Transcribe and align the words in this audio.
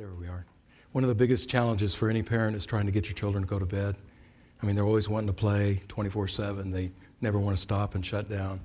There 0.00 0.14
we 0.18 0.28
are. 0.28 0.46
One 0.92 1.04
of 1.04 1.08
the 1.08 1.14
biggest 1.14 1.50
challenges 1.50 1.94
for 1.94 2.08
any 2.08 2.22
parent 2.22 2.56
is 2.56 2.64
trying 2.64 2.86
to 2.86 2.90
get 2.90 3.04
your 3.04 3.12
children 3.12 3.44
to 3.44 3.46
go 3.46 3.58
to 3.58 3.66
bed. 3.66 3.96
I 4.62 4.64
mean, 4.64 4.74
they're 4.74 4.86
always 4.86 5.10
wanting 5.10 5.26
to 5.26 5.34
play 5.34 5.82
24 5.88 6.26
7. 6.26 6.70
They 6.70 6.90
never 7.20 7.38
want 7.38 7.54
to 7.54 7.60
stop 7.60 7.94
and 7.94 8.06
shut 8.06 8.26
down. 8.30 8.60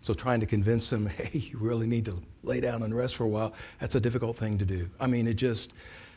So, 0.00 0.12
trying 0.14 0.40
to 0.40 0.46
convince 0.46 0.90
them, 0.90 1.06
hey, 1.06 1.30
you 1.38 1.58
really 1.58 1.86
need 1.86 2.06
to 2.06 2.20
lay 2.42 2.58
down 2.58 2.82
and 2.82 2.92
rest 2.92 3.14
for 3.14 3.22
a 3.22 3.28
while, 3.28 3.52
that's 3.78 3.94
a 3.94 4.00
difficult 4.00 4.36
thing 4.36 4.58
to 4.58 4.64
do. 4.64 4.90
I 4.98 5.06
mean, 5.06 5.28
it 5.28 5.34
just 5.34 5.74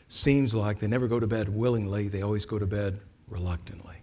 seems 0.08 0.56
like 0.56 0.80
they 0.80 0.88
never 0.88 1.06
go 1.06 1.20
to 1.20 1.26
bed 1.28 1.48
willingly, 1.48 2.08
they 2.08 2.22
always 2.22 2.44
go 2.44 2.58
to 2.58 2.66
bed 2.66 2.98
reluctantly. 3.28 3.94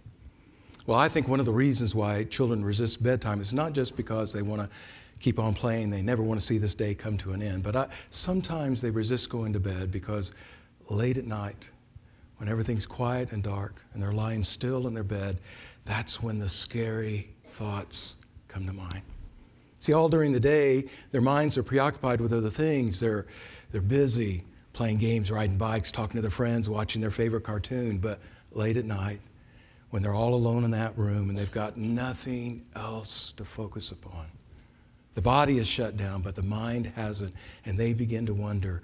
Well, 0.86 0.98
I 0.98 1.10
think 1.10 1.28
one 1.28 1.38
of 1.38 1.44
the 1.44 1.52
reasons 1.52 1.94
why 1.94 2.24
children 2.24 2.64
resist 2.64 3.02
bedtime 3.02 3.42
is 3.42 3.52
not 3.52 3.74
just 3.74 3.94
because 3.94 4.32
they 4.32 4.40
want 4.40 4.62
to 4.62 4.70
keep 5.20 5.38
on 5.38 5.52
playing, 5.52 5.90
they 5.90 6.00
never 6.00 6.22
want 6.22 6.40
to 6.40 6.46
see 6.46 6.56
this 6.56 6.74
day 6.74 6.94
come 6.94 7.18
to 7.18 7.34
an 7.34 7.42
end, 7.42 7.62
but 7.62 7.76
I, 7.76 7.88
sometimes 8.10 8.80
they 8.80 8.90
resist 8.90 9.28
going 9.28 9.52
to 9.52 9.60
bed 9.60 9.92
because 9.92 10.32
late 10.88 11.18
at 11.18 11.26
night, 11.26 11.70
when 12.38 12.48
everything's 12.48 12.86
quiet 12.86 13.30
and 13.32 13.42
dark 13.42 13.74
and 13.94 14.02
they're 14.02 14.12
lying 14.12 14.42
still 14.42 14.86
in 14.86 14.94
their 14.94 15.04
bed, 15.04 15.38
that's 15.84 16.22
when 16.22 16.38
the 16.38 16.48
scary 16.48 17.28
thoughts 17.52 18.14
come 18.48 18.66
to 18.66 18.72
mind. 18.72 19.02
See, 19.78 19.92
all 19.92 20.08
during 20.08 20.32
the 20.32 20.40
day, 20.40 20.84
their 21.10 21.20
minds 21.20 21.58
are 21.58 21.62
preoccupied 21.62 22.20
with 22.20 22.32
other 22.32 22.50
things. 22.50 23.00
They're, 23.00 23.26
they're 23.70 23.80
busy 23.80 24.44
playing 24.72 24.98
games, 24.98 25.30
riding 25.30 25.58
bikes, 25.58 25.92
talking 25.92 26.16
to 26.18 26.22
their 26.22 26.30
friends, 26.30 26.68
watching 26.68 27.00
their 27.00 27.10
favorite 27.10 27.42
cartoon. 27.42 27.98
But 27.98 28.20
late 28.52 28.76
at 28.76 28.84
night, 28.84 29.20
when 29.90 30.02
they're 30.02 30.14
all 30.14 30.34
alone 30.34 30.64
in 30.64 30.70
that 30.70 30.96
room 30.96 31.28
and 31.28 31.38
they've 31.38 31.50
got 31.50 31.76
nothing 31.76 32.64
else 32.74 33.32
to 33.36 33.44
focus 33.44 33.90
upon, 33.90 34.26
the 35.14 35.22
body 35.22 35.58
is 35.58 35.68
shut 35.68 35.96
down, 35.96 36.22
but 36.22 36.34
the 36.34 36.42
mind 36.42 36.92
hasn't. 36.96 37.34
And 37.66 37.76
they 37.76 37.92
begin 37.92 38.24
to 38.26 38.34
wonder 38.34 38.82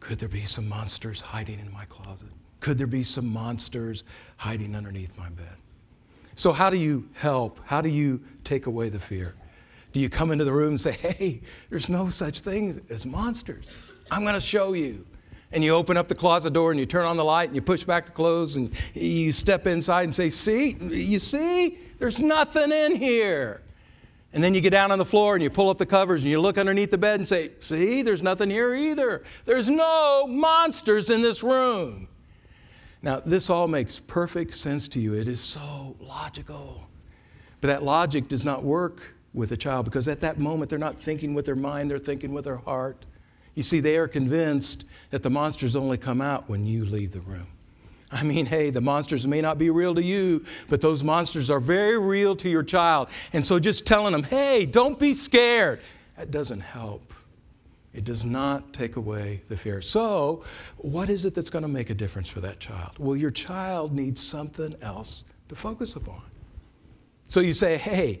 could 0.00 0.18
there 0.18 0.28
be 0.28 0.44
some 0.44 0.68
monsters 0.68 1.20
hiding 1.20 1.58
in 1.58 1.72
my 1.72 1.84
closet? 1.86 2.28
Could 2.60 2.78
there 2.78 2.86
be 2.86 3.02
some 3.02 3.26
monsters 3.26 4.04
hiding 4.36 4.74
underneath 4.74 5.16
my 5.16 5.28
bed? 5.28 5.56
So, 6.34 6.52
how 6.52 6.70
do 6.70 6.76
you 6.76 7.08
help? 7.14 7.60
How 7.64 7.80
do 7.80 7.88
you 7.88 8.22
take 8.44 8.66
away 8.66 8.88
the 8.88 8.98
fear? 8.98 9.34
Do 9.92 10.00
you 10.00 10.10
come 10.10 10.30
into 10.30 10.44
the 10.44 10.52
room 10.52 10.70
and 10.70 10.80
say, 10.80 10.92
hey, 10.92 11.40
there's 11.70 11.88
no 11.88 12.10
such 12.10 12.40
thing 12.40 12.80
as 12.90 13.06
monsters? 13.06 13.64
I'm 14.10 14.22
going 14.22 14.34
to 14.34 14.40
show 14.40 14.74
you 14.74 15.06
and 15.52 15.64
you 15.64 15.72
open 15.72 15.96
up 15.96 16.08
the 16.08 16.14
closet 16.14 16.52
door 16.52 16.70
and 16.70 16.78
you 16.78 16.86
turn 16.86 17.06
on 17.06 17.16
the 17.16 17.24
light 17.24 17.48
and 17.48 17.54
you 17.54 17.62
push 17.62 17.84
back 17.84 18.06
the 18.06 18.12
clothes 18.12 18.56
and 18.56 18.74
you 18.94 19.32
step 19.32 19.66
inside 19.66 20.02
and 20.02 20.14
say, 20.14 20.28
See, 20.28 20.76
you 20.80 21.18
see, 21.18 21.78
there's 21.98 22.20
nothing 22.20 22.72
in 22.72 22.96
here. 22.96 23.62
And 24.36 24.44
then 24.44 24.52
you 24.52 24.60
get 24.60 24.68
down 24.68 24.92
on 24.92 24.98
the 24.98 25.04
floor 25.06 25.34
and 25.34 25.42
you 25.42 25.48
pull 25.48 25.70
up 25.70 25.78
the 25.78 25.86
covers 25.86 26.22
and 26.22 26.30
you 26.30 26.38
look 26.38 26.58
underneath 26.58 26.90
the 26.90 26.98
bed 26.98 27.20
and 27.20 27.26
say, 27.26 27.52
See, 27.60 28.02
there's 28.02 28.22
nothing 28.22 28.50
here 28.50 28.74
either. 28.74 29.24
There's 29.46 29.70
no 29.70 30.26
monsters 30.28 31.08
in 31.08 31.22
this 31.22 31.42
room. 31.42 32.06
Now, 33.00 33.20
this 33.20 33.48
all 33.48 33.66
makes 33.66 33.98
perfect 33.98 34.54
sense 34.54 34.88
to 34.88 35.00
you. 35.00 35.14
It 35.14 35.26
is 35.26 35.40
so 35.40 35.96
logical. 36.00 36.86
But 37.62 37.68
that 37.68 37.82
logic 37.82 38.28
does 38.28 38.44
not 38.44 38.62
work 38.62 39.00
with 39.32 39.52
a 39.52 39.56
child 39.56 39.86
because 39.86 40.06
at 40.06 40.20
that 40.20 40.38
moment 40.38 40.68
they're 40.68 40.78
not 40.78 41.00
thinking 41.00 41.32
with 41.32 41.46
their 41.46 41.56
mind, 41.56 41.90
they're 41.90 41.98
thinking 41.98 42.34
with 42.34 42.44
their 42.44 42.56
heart. 42.58 43.06
You 43.54 43.62
see, 43.62 43.80
they 43.80 43.96
are 43.96 44.06
convinced 44.06 44.84
that 45.12 45.22
the 45.22 45.30
monsters 45.30 45.74
only 45.74 45.96
come 45.96 46.20
out 46.20 46.46
when 46.46 46.66
you 46.66 46.84
leave 46.84 47.12
the 47.12 47.20
room. 47.20 47.46
I 48.10 48.22
mean, 48.22 48.46
hey, 48.46 48.70
the 48.70 48.80
monsters 48.80 49.26
may 49.26 49.40
not 49.40 49.58
be 49.58 49.70
real 49.70 49.94
to 49.94 50.02
you, 50.02 50.44
but 50.68 50.80
those 50.80 51.02
monsters 51.02 51.50
are 51.50 51.60
very 51.60 51.98
real 51.98 52.36
to 52.36 52.48
your 52.48 52.62
child. 52.62 53.08
And 53.32 53.44
so 53.44 53.58
just 53.58 53.84
telling 53.84 54.12
them, 54.12 54.22
hey, 54.22 54.64
don't 54.64 54.98
be 54.98 55.12
scared, 55.12 55.80
that 56.16 56.30
doesn't 56.30 56.60
help. 56.60 57.12
It 57.92 58.04
does 58.04 58.24
not 58.24 58.74
take 58.74 58.96
away 58.96 59.40
the 59.48 59.56
fear. 59.56 59.80
So, 59.80 60.44
what 60.76 61.08
is 61.08 61.24
it 61.24 61.34
that's 61.34 61.48
going 61.48 61.62
to 61.62 61.68
make 61.68 61.88
a 61.88 61.94
difference 61.94 62.28
for 62.28 62.40
that 62.42 62.60
child? 62.60 62.92
Well, 62.98 63.16
your 63.16 63.30
child 63.30 63.94
needs 63.94 64.22
something 64.22 64.76
else 64.82 65.24
to 65.48 65.54
focus 65.54 65.96
upon. 65.96 66.20
So 67.28 67.40
you 67.40 67.54
say, 67.54 67.78
hey, 67.78 68.20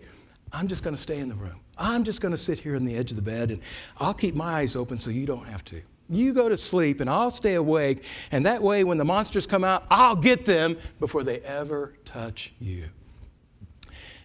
I'm 0.50 0.66
just 0.66 0.82
going 0.82 0.96
to 0.96 1.00
stay 1.00 1.18
in 1.18 1.28
the 1.28 1.34
room. 1.34 1.60
I'm 1.76 2.04
just 2.04 2.20
going 2.20 2.32
to 2.32 2.38
sit 2.38 2.58
here 2.58 2.74
on 2.74 2.84
the 2.84 2.96
edge 2.96 3.10
of 3.10 3.16
the 3.16 3.22
bed 3.22 3.50
and 3.50 3.60
I'll 3.98 4.14
keep 4.14 4.34
my 4.34 4.54
eyes 4.60 4.76
open 4.76 4.98
so 4.98 5.10
you 5.10 5.26
don't 5.26 5.46
have 5.46 5.64
to. 5.66 5.82
You 6.08 6.32
go 6.32 6.48
to 6.48 6.56
sleep 6.56 7.00
and 7.00 7.10
I'll 7.10 7.30
stay 7.30 7.54
awake, 7.54 8.04
and 8.30 8.46
that 8.46 8.62
way, 8.62 8.84
when 8.84 8.98
the 8.98 9.04
monsters 9.04 9.46
come 9.46 9.64
out, 9.64 9.84
I'll 9.90 10.16
get 10.16 10.44
them 10.44 10.78
before 11.00 11.24
they 11.24 11.40
ever 11.40 11.94
touch 12.04 12.52
you. 12.60 12.84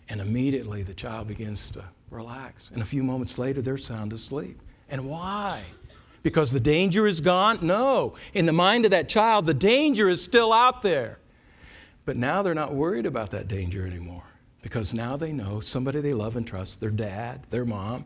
And 0.09 0.19
immediately 0.19 0.83
the 0.83 0.93
child 0.93 1.27
begins 1.27 1.71
to 1.71 1.83
relax. 2.09 2.69
And 2.73 2.81
a 2.81 2.85
few 2.85 3.03
moments 3.03 3.37
later, 3.37 3.61
they're 3.61 3.77
sound 3.77 4.13
asleep. 4.13 4.59
And 4.89 5.05
why? 5.07 5.63
Because 6.21 6.51
the 6.51 6.59
danger 6.59 7.07
is 7.07 7.21
gone? 7.21 7.59
No. 7.61 8.15
In 8.33 8.45
the 8.45 8.51
mind 8.51 8.85
of 8.85 8.91
that 8.91 9.09
child, 9.09 9.45
the 9.45 9.53
danger 9.53 10.09
is 10.09 10.21
still 10.21 10.53
out 10.53 10.81
there. 10.81 11.17
But 12.05 12.17
now 12.17 12.41
they're 12.41 12.53
not 12.53 12.73
worried 12.73 13.05
about 13.05 13.31
that 13.31 13.47
danger 13.47 13.85
anymore 13.87 14.23
because 14.61 14.93
now 14.93 15.17
they 15.17 15.31
know 15.31 15.59
somebody 15.59 16.01
they 16.01 16.13
love 16.13 16.35
and 16.35 16.45
trust, 16.45 16.79
their 16.79 16.91
dad, 16.91 17.45
their 17.49 17.65
mom, 17.65 18.05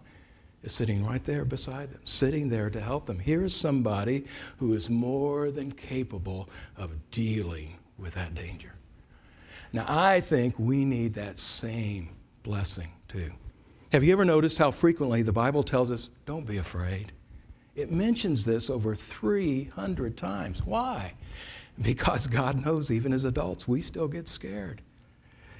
is 0.65 0.73
sitting 0.73 1.03
right 1.03 1.23
there 1.23 1.45
beside 1.45 1.91
them, 1.91 2.01
sitting 2.05 2.49
there 2.49 2.69
to 2.69 2.81
help 2.81 3.05
them. 3.05 3.19
Here 3.19 3.43
is 3.43 3.55
somebody 3.55 4.25
who 4.57 4.73
is 4.73 4.89
more 4.89 5.51
than 5.51 5.71
capable 5.71 6.49
of 6.77 6.91
dealing 7.11 7.75
with 7.97 8.15
that 8.15 8.35
danger. 8.35 8.73
Now, 9.71 9.85
I 9.87 10.21
think 10.21 10.57
we 10.57 10.85
need 10.85 11.13
that 11.15 11.39
same 11.39 12.09
blessing 12.43 12.89
too. 13.07 13.31
Have 13.91 14.03
you 14.03 14.13
ever 14.13 14.25
noticed 14.25 14.57
how 14.57 14.71
frequently 14.71 15.21
the 15.21 15.31
Bible 15.31 15.63
tells 15.63 15.91
us, 15.91 16.09
don't 16.25 16.45
be 16.45 16.57
afraid? 16.57 17.11
It 17.75 17.91
mentions 17.91 18.45
this 18.45 18.69
over 18.69 18.95
300 18.95 20.17
times. 20.17 20.65
Why? 20.65 21.13
Because 21.81 22.25
God 22.27 22.65
knows 22.65 22.89
even 22.89 23.11
as 23.13 23.25
adults, 23.25 23.67
we 23.67 23.81
still 23.81 24.07
get 24.07 24.27
scared. 24.27 24.81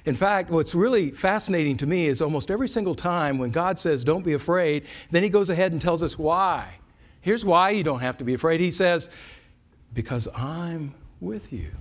In 0.06 0.14
fact, 0.14 0.50
what's 0.50 0.72
really 0.74 1.10
fascinating 1.10 1.76
to 1.78 1.86
me 1.86 2.06
is 2.06 2.22
almost 2.22 2.50
every 2.50 2.68
single 2.68 2.94
time 2.94 3.38
when 3.38 3.50
God 3.50 3.78
says, 3.78 4.04
Don't 4.04 4.24
be 4.24 4.34
afraid, 4.34 4.86
then 5.10 5.24
He 5.24 5.28
goes 5.28 5.50
ahead 5.50 5.72
and 5.72 5.80
tells 5.80 6.02
us 6.02 6.16
why. 6.16 6.76
Here's 7.20 7.44
why 7.44 7.70
you 7.70 7.82
don't 7.82 8.00
have 8.00 8.16
to 8.18 8.24
be 8.24 8.32
afraid. 8.32 8.60
He 8.60 8.70
says, 8.70 9.10
Because 9.92 10.28
I'm 10.34 10.94
with 11.20 11.52
you. 11.52 11.72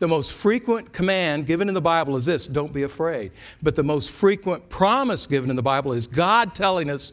The 0.00 0.08
most 0.08 0.32
frequent 0.32 0.92
command 0.92 1.46
given 1.46 1.68
in 1.68 1.74
the 1.74 1.80
Bible 1.80 2.16
is 2.16 2.26
this 2.26 2.48
don't 2.48 2.72
be 2.72 2.82
afraid. 2.82 3.30
But 3.62 3.76
the 3.76 3.84
most 3.84 4.10
frequent 4.10 4.68
promise 4.68 5.28
given 5.28 5.48
in 5.48 5.54
the 5.54 5.62
Bible 5.62 5.92
is 5.92 6.08
God 6.08 6.56
telling 6.56 6.90
us, 6.90 7.12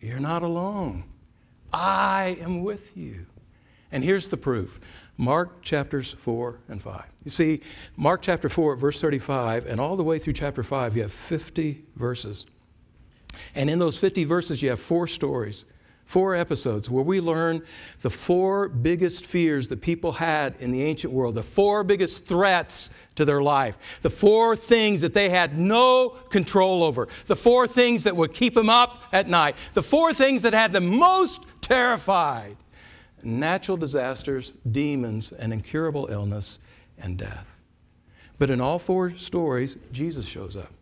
You're 0.00 0.18
not 0.18 0.42
alone. 0.42 1.04
I 1.72 2.38
am 2.40 2.64
with 2.64 2.96
you. 2.96 3.26
And 3.96 4.04
here's 4.04 4.28
the 4.28 4.36
proof 4.36 4.78
Mark 5.16 5.62
chapters 5.62 6.12
4 6.20 6.58
and 6.68 6.82
5. 6.82 7.02
You 7.24 7.30
see, 7.30 7.62
Mark 7.96 8.20
chapter 8.20 8.50
4, 8.50 8.76
verse 8.76 9.00
35, 9.00 9.64
and 9.64 9.80
all 9.80 9.96
the 9.96 10.04
way 10.04 10.18
through 10.18 10.34
chapter 10.34 10.62
5, 10.62 10.96
you 10.96 11.00
have 11.00 11.12
50 11.12 11.82
verses. 11.96 12.44
And 13.54 13.70
in 13.70 13.78
those 13.78 13.96
50 13.96 14.24
verses, 14.24 14.62
you 14.62 14.68
have 14.68 14.80
four 14.80 15.06
stories, 15.06 15.64
four 16.04 16.34
episodes 16.34 16.90
where 16.90 17.02
we 17.02 17.22
learn 17.22 17.62
the 18.02 18.10
four 18.10 18.68
biggest 18.68 19.24
fears 19.24 19.68
that 19.68 19.80
people 19.80 20.12
had 20.12 20.56
in 20.60 20.72
the 20.72 20.82
ancient 20.82 21.10
world, 21.10 21.34
the 21.34 21.42
four 21.42 21.82
biggest 21.82 22.26
threats 22.26 22.90
to 23.14 23.24
their 23.24 23.40
life, 23.40 23.78
the 24.02 24.10
four 24.10 24.56
things 24.56 25.00
that 25.00 25.14
they 25.14 25.30
had 25.30 25.56
no 25.56 26.10
control 26.28 26.84
over, 26.84 27.08
the 27.28 27.36
four 27.36 27.66
things 27.66 28.04
that 28.04 28.14
would 28.14 28.34
keep 28.34 28.52
them 28.52 28.68
up 28.68 29.04
at 29.10 29.26
night, 29.26 29.56
the 29.72 29.82
four 29.82 30.12
things 30.12 30.42
that 30.42 30.52
had 30.52 30.70
them 30.72 30.86
most 30.86 31.46
terrified 31.62 32.58
natural 33.22 33.76
disasters, 33.76 34.52
demons, 34.70 35.32
and 35.32 35.52
incurable 35.52 36.06
illness 36.10 36.58
and 36.98 37.16
death. 37.18 37.46
But 38.38 38.50
in 38.50 38.60
all 38.60 38.78
four 38.78 39.16
stories, 39.16 39.76
Jesus 39.92 40.26
shows 40.26 40.56
up. 40.56 40.72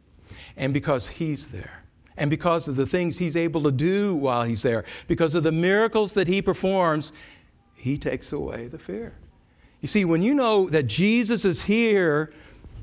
And 0.57 0.75
because 0.75 1.09
he's 1.09 1.49
there, 1.49 1.85
and 2.17 2.31
because 2.31 2.69
of 2.69 2.77
the 2.77 2.87
things 2.87 3.19
he's 3.19 3.37
able 3.37 3.63
to 3.63 3.73
do 3.73 4.15
while 4.15 4.43
he's 4.45 4.63
there, 4.63 4.85
because 5.09 5.35
of 5.35 5.43
the 5.43 5.53
miracles 5.53 6.13
that 6.15 6.29
he 6.29 6.41
performs, 6.43 7.13
he 7.75 7.97
takes 7.97 8.33
away 8.33 8.69
the 8.69 8.79
fear. 8.79 9.15
You 9.81 9.89
see, 9.89 10.05
when 10.05 10.23
you 10.23 10.35
know 10.35 10.69
that 10.71 10.85
Jesus 10.85 11.45
is 11.45 11.65
here, 11.65 12.33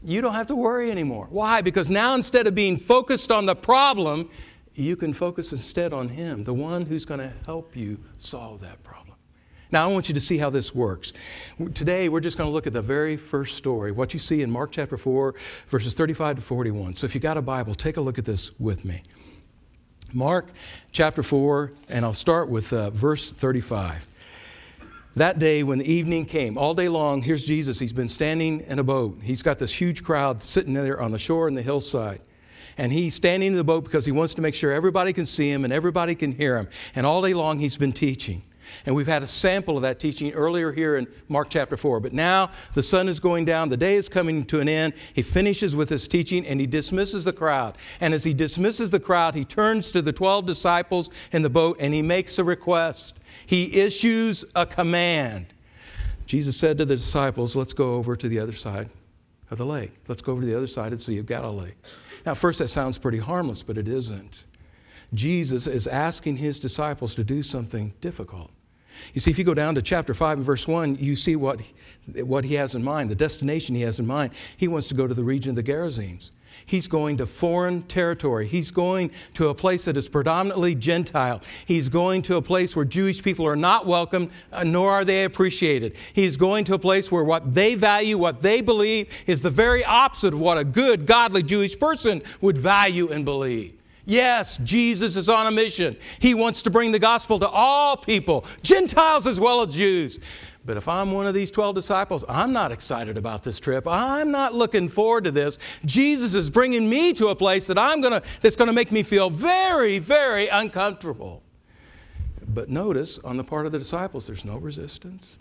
you 0.04 0.22
don't 0.22 0.34
have 0.34 0.48
to 0.48 0.56
worry 0.56 0.92
anymore. 0.92 1.28
Why? 1.30 1.62
Because 1.62 1.90
now 1.90 2.14
instead 2.16 2.48
of 2.48 2.56
being 2.56 2.78
focused 2.78 3.32
on 3.32 3.46
the 3.46 3.56
problem, 3.56 4.30
you 4.76 4.96
can 4.96 5.14
focus 5.14 5.52
instead 5.52 5.94
on 5.94 6.10
Him, 6.10 6.44
the 6.44 6.54
one 6.54 6.86
who's 6.86 7.06
going 7.06 7.20
to 7.20 7.34
help 7.46 7.76
you 7.76 7.98
solve 8.18 8.62
that 8.62 8.84
problem. 8.84 9.01
Now, 9.72 9.90
I 9.90 9.92
want 9.92 10.10
you 10.10 10.16
to 10.16 10.22
see 10.22 10.38
how 10.38 10.50
this 10.50 10.76
works. 10.76 11.14
Today, 11.74 12.10
we're 12.10 12.20
just 12.20 12.38
going 12.38 12.50
to 12.50 12.54
look 12.54 12.68
at 12.68 12.74
the 12.74 12.82
very 12.82 13.16
first 13.16 13.56
story, 13.56 13.92
what 13.92 14.14
you 14.14 14.20
see 14.20 14.42
in 14.42 14.52
Mark 14.52 14.72
chapter 14.72 14.98
4, 14.98 15.34
verses 15.70 15.94
35 15.94 16.38
to 16.38 16.42
41. 16.42 16.96
So, 16.96 17.06
if 17.06 17.16
you 17.16 17.22
got 17.22 17.38
a 17.38 17.42
Bible, 17.42 17.74
take 17.74 17.96
a 17.96 18.02
look 18.02 18.18
at 18.18 18.26
this 18.26 18.60
with 18.60 18.84
me. 18.84 19.02
Mark 20.14 20.52
chapter 20.92 21.24
4, 21.24 21.72
and 21.88 22.04
I'll 22.04 22.14
start 22.14 22.50
with 22.50 22.74
uh, 22.74 22.90
verse 22.90 23.32
35. 23.32 24.08
That 25.16 25.40
day, 25.40 25.64
when 25.64 25.80
the 25.80 25.92
evening 25.92 26.26
came, 26.26 26.58
all 26.58 26.74
day 26.74 26.90
long, 26.90 27.22
here's 27.22 27.46
Jesus. 27.46 27.80
He's 27.80 27.94
been 27.94 28.10
standing 28.10 28.62
in 28.62 28.80
a 28.80 28.84
boat. 28.84 29.20
He's 29.22 29.42
got 29.42 29.58
this 29.58 29.74
huge 29.74 30.04
crowd 30.04 30.42
sitting 30.42 30.74
there 30.74 31.02
on 31.02 31.12
the 31.12 31.20
shore 31.20 31.48
in 31.48 31.56
the 31.56 31.62
hillside. 31.62 32.22
And 32.78 32.92
he's 32.92 33.16
standing 33.16 33.52
in 33.52 33.58
the 33.58 33.64
boat 33.64 33.84
because 33.84 34.06
he 34.06 34.12
wants 34.12 34.34
to 34.36 34.42
make 34.42 34.56
sure 34.56 34.72
everybody 34.72 35.12
can 35.12 35.26
see 35.26 35.50
him 35.50 35.64
and 35.66 35.74
everybody 35.74 36.16
can 36.16 36.32
hear 36.32 36.58
him. 36.58 36.70
And 36.96 37.06
all 37.06 37.22
day 37.22 37.34
long, 37.34 37.60
he's 37.60 37.78
been 37.78 37.92
teaching. 37.92 38.42
And 38.86 38.96
we've 38.96 39.08
had 39.08 39.24
a 39.24 39.28
sample 39.28 39.76
of 39.76 39.84
that 39.84 40.00
teaching 40.00 40.32
earlier 40.34 40.72
here 40.72 40.98
in 40.98 41.08
Mark 41.28 41.50
chapter 41.50 41.78
4. 41.78 42.00
But 42.00 42.14
now 42.14 42.52
the 42.74 42.84
sun 42.84 43.08
is 43.08 43.20
going 43.20 43.46
down, 43.46 43.70
the 43.70 43.78
day 43.78 43.96
is 43.96 44.10
coming 44.10 44.44
to 44.46 44.60
an 44.60 44.70
end. 44.70 44.94
He 45.14 45.22
finishes 45.22 45.76
with 45.76 45.90
his 45.90 46.08
teaching 46.08 46.46
and 46.46 46.60
he 46.60 46.68
dismisses 46.68 47.24
the 47.24 47.34
crowd. 47.34 47.78
And 48.00 48.14
as 48.14 48.24
he 48.24 48.34
dismisses 48.34 48.90
the 48.90 49.00
crowd, 49.00 49.36
he 49.36 49.46
turns 49.46 49.92
to 49.92 50.02
the 50.02 50.14
12 50.14 50.46
disciples 50.46 51.10
in 51.32 51.42
the 51.42 51.50
boat 51.50 51.78
and 51.80 51.94
he 51.94 52.02
makes 52.02 52.40
a 52.40 52.44
request. 52.44 53.16
He 53.46 53.82
issues 53.82 54.46
a 54.56 54.66
command. 54.66 55.48
Jesus 56.26 56.56
said 56.56 56.78
to 56.78 56.86
the 56.86 56.96
disciples, 56.96 57.56
Let's 57.56 57.74
go 57.74 57.96
over 57.96 58.16
to 58.16 58.30
the 58.30 58.40
other 58.40 58.54
side 58.54 58.90
of 59.50 59.58
the 59.58 59.66
lake. 59.66 59.92
Let's 60.08 60.22
go 60.22 60.32
over 60.32 60.42
to 60.42 60.48
the 60.48 60.56
other 60.56 60.68
side 60.68 60.94
of 60.94 61.00
the 61.00 61.04
Sea 61.04 61.18
of 61.18 61.26
Galilee. 61.26 61.74
Now, 62.26 62.36
first, 62.36 62.60
that 62.60 62.70
sounds 62.70 62.98
pretty 62.98 63.18
harmless, 63.18 63.64
but 63.64 63.78
it 63.78 63.88
isn't. 63.88 64.46
Jesus 65.14 65.68
is 65.68 65.88
asking 65.88 66.38
his 66.38 66.60
disciples 66.60 67.16
to 67.16 67.24
do 67.24 67.42
something 67.42 67.94
difficult. 68.00 68.52
You 69.14 69.22
see, 69.22 69.32
if 69.32 69.38
you 69.38 69.44
go 69.44 69.54
down 69.54 69.76
to 69.76 69.82
chapter 69.82 70.14
5 70.14 70.40
and 70.40 70.46
verse 70.46 70.68
1, 70.68 70.98
you 71.00 71.16
see 71.16 71.36
what, 71.36 71.62
what 72.16 72.46
he 72.46 72.56
has 72.56 72.76
in 72.76 72.84
mind, 72.84 73.10
the 73.10 73.16
destination 73.16 73.76
he 73.76 73.82
has 73.82 74.00
in 74.00 74.08
mind. 74.08 74.34
He 74.58 74.68
wants 74.68 74.88
to 74.90 74.94
go 74.94 75.08
to 75.08 75.14
the 75.14 75.24
region 75.24 75.52
of 75.52 75.56
the 75.56 75.64
Gerasenes. 75.64 76.32
He's 76.66 76.88
going 76.88 77.18
to 77.18 77.26
foreign 77.26 77.84
territory. 77.84 78.48
He's 78.48 78.72
going 78.72 79.12
to 79.34 79.50
a 79.50 79.56
place 79.56 79.86
that 79.86 79.98
is 79.98 80.08
predominantly 80.08 80.76
Gentile. 80.76 81.42
He's 81.66 81.90
going 81.90 82.22
to 82.24 82.38
a 82.38 82.42
place 82.42 82.76
where 82.76 82.86
Jewish 82.86 83.22
people 83.22 83.46
are 83.46 83.56
not 83.56 83.86
welcome, 83.86 84.32
uh, 84.52 84.64
nor 84.64 84.92
are 84.92 85.06
they 85.06 85.24
appreciated. 85.24 85.96
He's 86.14 86.38
going 86.38 86.64
to 86.66 86.76
a 86.76 86.80
place 86.80 87.12
where 87.12 87.24
what 87.24 87.54
they 87.54 87.76
value, 87.76 88.18
what 88.18 88.42
they 88.42 88.62
believe, 88.62 89.10
is 89.28 89.42
the 89.42 89.50
very 89.50 89.84
opposite 89.84 90.34
of 90.34 90.40
what 90.40 90.58
a 90.58 90.64
good, 90.64 91.06
godly 91.06 91.44
Jewish 91.44 91.78
person 91.78 92.22
would 92.40 92.58
value 92.58 93.12
and 93.12 93.26
believe. 93.26 93.81
Yes, 94.06 94.58
Jesus 94.58 95.16
is 95.16 95.30
on 95.30 95.48
a 95.48 95.52
mission. 95.52 95.96
He 96.20 96.34
wants 96.34 96.62
to 96.64 96.70
bring 96.70 96.92
the 96.92 97.00
gospel 97.00 97.40
to 97.40 97.48
all 97.48 97.98
people, 97.98 98.46
Gentiles 98.64 99.28
as 99.28 99.40
well 99.40 99.62
as 99.62 99.76
Jews. 99.76 100.20
But 100.64 100.78
if 100.78 100.88
I'm 100.88 101.12
one 101.12 101.26
of 101.26 101.34
these 101.34 101.50
12 101.50 101.76
disciples, 101.76 102.24
I'm 102.30 102.54
not 102.54 102.72
excited 102.72 103.18
about 103.18 103.44
this 103.44 103.60
trip. 103.60 103.88
I'm 103.88 104.32
not 104.32 104.54
looking 104.54 104.90
forward 104.90 105.24
to 105.24 105.32
this. 105.32 105.58
Jesus 105.86 106.36
is 106.36 106.50
bringing 106.50 106.88
me 106.88 107.14
to 107.14 107.30
a 107.30 107.36
place 107.36 107.68
that 107.68 107.80
I'm 107.80 108.00
going 108.02 108.14
to 108.14 108.28
that's 108.42 108.56
going 108.56 108.68
to 108.68 108.74
make 108.74 108.92
me 108.92 109.02
feel 109.02 109.30
very 109.30 109.98
very 109.98 110.48
uncomfortable. 110.48 111.42
But 112.48 112.70
notice 112.70 113.18
on 113.20 113.38
the 113.38 113.44
part 113.44 113.66
of 113.66 113.72
the 113.72 113.80
disciples 113.80 114.28
there's 114.28 114.46
no 114.46 114.58
resistance. 114.58 115.38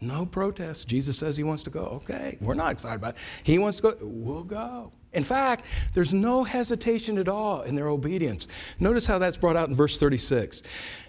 No 0.00 0.26
protest. 0.26 0.88
Jesus 0.88 1.16
says 1.16 1.36
he 1.36 1.44
wants 1.44 1.62
to 1.64 1.70
go. 1.70 1.84
Okay, 2.02 2.36
we're 2.40 2.54
not 2.54 2.72
excited 2.72 2.96
about 2.96 3.14
it. 3.14 3.20
He 3.44 3.58
wants 3.58 3.78
to 3.78 3.82
go. 3.82 3.96
We'll 4.00 4.42
go. 4.42 4.92
In 5.12 5.24
fact, 5.24 5.64
there's 5.92 6.12
no 6.12 6.44
hesitation 6.44 7.18
at 7.18 7.28
all 7.28 7.62
in 7.62 7.74
their 7.74 7.88
obedience. 7.88 8.48
Notice 8.80 9.06
how 9.06 9.18
that's 9.18 9.36
brought 9.36 9.56
out 9.56 9.68
in 9.68 9.74
verse 9.74 9.98
36. 9.98 10.62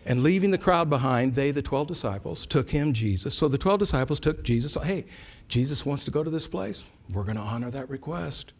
And 0.06 0.24
leaving 0.24 0.52
the 0.52 0.58
crowd 0.58 0.90
behind, 0.90 1.36
they, 1.36 1.52
the 1.52 1.62
12 1.62 1.88
disciples, 1.88 2.46
took 2.46 2.70
him, 2.70 2.92
Jesus. 2.92 3.34
So 3.34 3.48
the 3.48 3.58
12 3.58 3.80
disciples 3.80 4.20
took 4.20 4.44
Jesus. 4.44 4.76
Hey, 4.84 5.06
Jesus 5.48 5.86
wants 5.86 6.04
to 6.06 6.12
go 6.12 6.24
to 6.24 6.30
this 6.30 6.48
place. 6.48 6.84
We're 7.12 7.24
going 7.24 7.38
to 7.38 7.44
honor 7.44 7.72
that 7.72 7.90
request. 7.90 8.52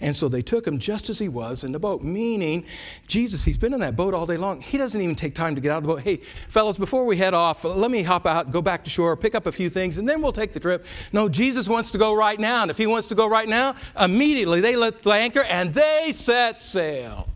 And 0.00 0.14
so 0.14 0.28
they 0.28 0.42
took 0.42 0.66
him 0.66 0.78
just 0.78 1.10
as 1.10 1.18
he 1.18 1.28
was 1.28 1.64
in 1.64 1.72
the 1.72 1.78
boat, 1.78 2.02
meaning 2.02 2.64
Jesus, 3.06 3.44
he's 3.44 3.58
been 3.58 3.74
in 3.74 3.80
that 3.80 3.96
boat 3.96 4.14
all 4.14 4.26
day 4.26 4.36
long. 4.36 4.60
He 4.60 4.78
doesn't 4.78 5.00
even 5.00 5.14
take 5.14 5.34
time 5.34 5.54
to 5.54 5.60
get 5.60 5.70
out 5.70 5.78
of 5.78 5.82
the 5.84 5.88
boat. 5.88 6.02
Hey, 6.02 6.16
fellas, 6.48 6.78
before 6.78 7.06
we 7.06 7.16
head 7.16 7.34
off, 7.34 7.64
let 7.64 7.90
me 7.90 8.02
hop 8.02 8.26
out, 8.26 8.50
go 8.50 8.62
back 8.62 8.84
to 8.84 8.90
shore, 8.90 9.16
pick 9.16 9.34
up 9.34 9.46
a 9.46 9.52
few 9.52 9.70
things, 9.70 9.98
and 9.98 10.08
then 10.08 10.22
we'll 10.22 10.32
take 10.32 10.52
the 10.52 10.60
trip. 10.60 10.84
No, 11.12 11.28
Jesus 11.28 11.68
wants 11.68 11.90
to 11.92 11.98
go 11.98 12.14
right 12.14 12.38
now. 12.38 12.62
And 12.62 12.70
if 12.70 12.78
he 12.78 12.86
wants 12.86 13.08
to 13.08 13.14
go 13.14 13.26
right 13.28 13.48
now, 13.48 13.74
immediately 13.98 14.60
they 14.60 14.76
let 14.76 15.02
the 15.02 15.10
anchor 15.10 15.42
and 15.42 15.74
they 15.74 16.12
set 16.12 16.62
sail. 16.62 17.28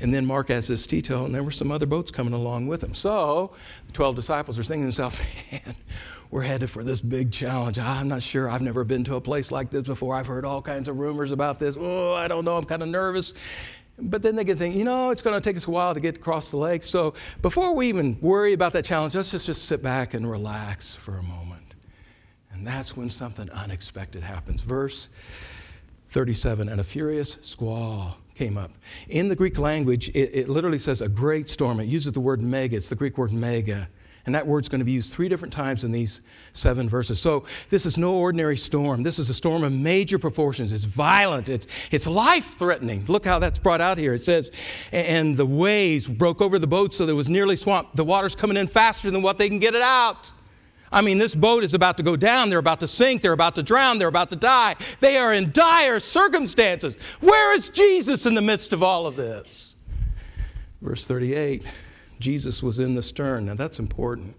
And 0.00 0.14
then 0.14 0.24
Mark 0.24 0.48
has 0.48 0.68
this 0.68 0.86
detail, 0.86 1.24
and 1.24 1.34
there 1.34 1.42
were 1.42 1.50
some 1.50 1.72
other 1.72 1.86
boats 1.86 2.10
coming 2.10 2.32
along 2.32 2.68
with 2.68 2.82
him. 2.82 2.94
So 2.94 3.52
the 3.86 3.92
12 3.92 4.16
disciples 4.16 4.58
are 4.58 4.62
thinking 4.62 4.82
to 4.82 4.96
themselves, 4.96 5.18
man, 5.52 5.74
we're 6.30 6.42
headed 6.42 6.70
for 6.70 6.84
this 6.84 7.00
big 7.00 7.32
challenge. 7.32 7.78
I'm 7.78 8.08
not 8.08 8.22
sure. 8.22 8.48
I've 8.48 8.62
never 8.62 8.84
been 8.84 9.02
to 9.04 9.16
a 9.16 9.20
place 9.20 9.50
like 9.50 9.70
this 9.70 9.82
before. 9.82 10.14
I've 10.14 10.26
heard 10.26 10.44
all 10.44 10.62
kinds 10.62 10.88
of 10.88 10.98
rumors 10.98 11.32
about 11.32 11.58
this. 11.58 11.76
Oh, 11.78 12.14
I 12.14 12.28
don't 12.28 12.44
know. 12.44 12.56
I'm 12.56 12.64
kind 12.64 12.82
of 12.82 12.88
nervous. 12.88 13.34
But 14.00 14.22
then 14.22 14.36
they 14.36 14.44
get 14.44 14.58
thinking, 14.58 14.78
you 14.78 14.84
know, 14.84 15.10
it's 15.10 15.22
going 15.22 15.34
to 15.34 15.40
take 15.40 15.56
us 15.56 15.66
a 15.66 15.70
while 15.70 15.94
to 15.94 16.00
get 16.00 16.18
across 16.18 16.50
the 16.50 16.56
lake. 16.56 16.84
So 16.84 17.14
before 17.42 17.74
we 17.74 17.88
even 17.88 18.18
worry 18.20 18.52
about 18.52 18.72
that 18.74 18.84
challenge, 18.84 19.16
let's 19.16 19.32
just, 19.32 19.46
just 19.46 19.64
sit 19.64 19.82
back 19.82 20.14
and 20.14 20.30
relax 20.30 20.94
for 20.94 21.18
a 21.18 21.22
moment. 21.22 21.74
And 22.52 22.66
that's 22.66 22.96
when 22.96 23.10
something 23.10 23.50
unexpected 23.50 24.22
happens. 24.22 24.62
Verse 24.62 25.08
37 26.10 26.68
And 26.68 26.80
a 26.80 26.84
furious 26.84 27.38
squall 27.42 28.18
came 28.38 28.56
up. 28.56 28.70
In 29.08 29.28
the 29.28 29.34
Greek 29.34 29.58
language, 29.58 30.08
it, 30.10 30.30
it 30.32 30.48
literally 30.48 30.78
says 30.78 31.02
a 31.02 31.08
great 31.08 31.48
storm. 31.48 31.80
It 31.80 31.86
uses 31.86 32.12
the 32.12 32.20
word 32.20 32.40
mega, 32.40 32.76
it's 32.76 32.88
the 32.88 32.94
Greek 32.94 33.18
word 33.18 33.32
mega. 33.32 33.88
And 34.26 34.34
that 34.34 34.46
word's 34.46 34.68
going 34.68 34.80
to 34.80 34.84
be 34.84 34.92
used 34.92 35.12
three 35.14 35.28
different 35.28 35.54
times 35.54 35.84
in 35.84 35.90
these 35.90 36.20
seven 36.52 36.86
verses. 36.86 37.18
So 37.18 37.44
this 37.70 37.86
is 37.86 37.96
no 37.96 38.14
ordinary 38.14 38.58
storm. 38.58 39.02
This 39.02 39.18
is 39.18 39.30
a 39.30 39.34
storm 39.34 39.64
of 39.64 39.72
major 39.72 40.18
proportions. 40.18 40.70
It's 40.70 40.84
violent, 40.84 41.48
it's, 41.48 41.66
it's 41.90 42.06
life 42.06 42.56
threatening. 42.58 43.06
Look 43.08 43.24
how 43.24 43.38
that's 43.38 43.58
brought 43.58 43.80
out 43.80 43.96
here. 43.96 44.14
It 44.14 44.22
says, 44.22 44.52
and 44.92 45.36
the 45.36 45.46
waves 45.46 46.06
broke 46.06 46.42
over 46.42 46.58
the 46.58 46.66
boat 46.66 46.92
so 46.92 47.06
that 47.06 47.12
it 47.12 47.16
was 47.16 47.30
nearly 47.30 47.56
swamped. 47.56 47.96
The 47.96 48.04
water's 48.04 48.36
coming 48.36 48.56
in 48.56 48.66
faster 48.68 49.10
than 49.10 49.22
what 49.22 49.38
they 49.38 49.48
can 49.48 49.58
get 49.58 49.74
it 49.74 49.82
out. 49.82 50.30
I 50.90 51.00
mean, 51.02 51.18
this 51.18 51.34
boat 51.34 51.64
is 51.64 51.74
about 51.74 51.96
to 51.98 52.02
go 52.02 52.16
down. 52.16 52.50
They're 52.50 52.58
about 52.58 52.80
to 52.80 52.88
sink. 52.88 53.22
They're 53.22 53.32
about 53.32 53.54
to 53.56 53.62
drown. 53.62 53.98
They're 53.98 54.08
about 54.08 54.30
to 54.30 54.36
die. 54.36 54.76
They 55.00 55.18
are 55.18 55.34
in 55.34 55.52
dire 55.52 56.00
circumstances. 56.00 56.96
Where 57.20 57.54
is 57.54 57.70
Jesus 57.70 58.26
in 58.26 58.34
the 58.34 58.42
midst 58.42 58.72
of 58.72 58.82
all 58.82 59.06
of 59.06 59.16
this? 59.16 59.74
Verse 60.80 61.04
38 61.04 61.64
Jesus 62.20 62.62
was 62.62 62.78
in 62.78 62.94
the 62.94 63.02
stern. 63.02 63.46
Now 63.46 63.54
that's 63.54 63.78
important. 63.78 64.34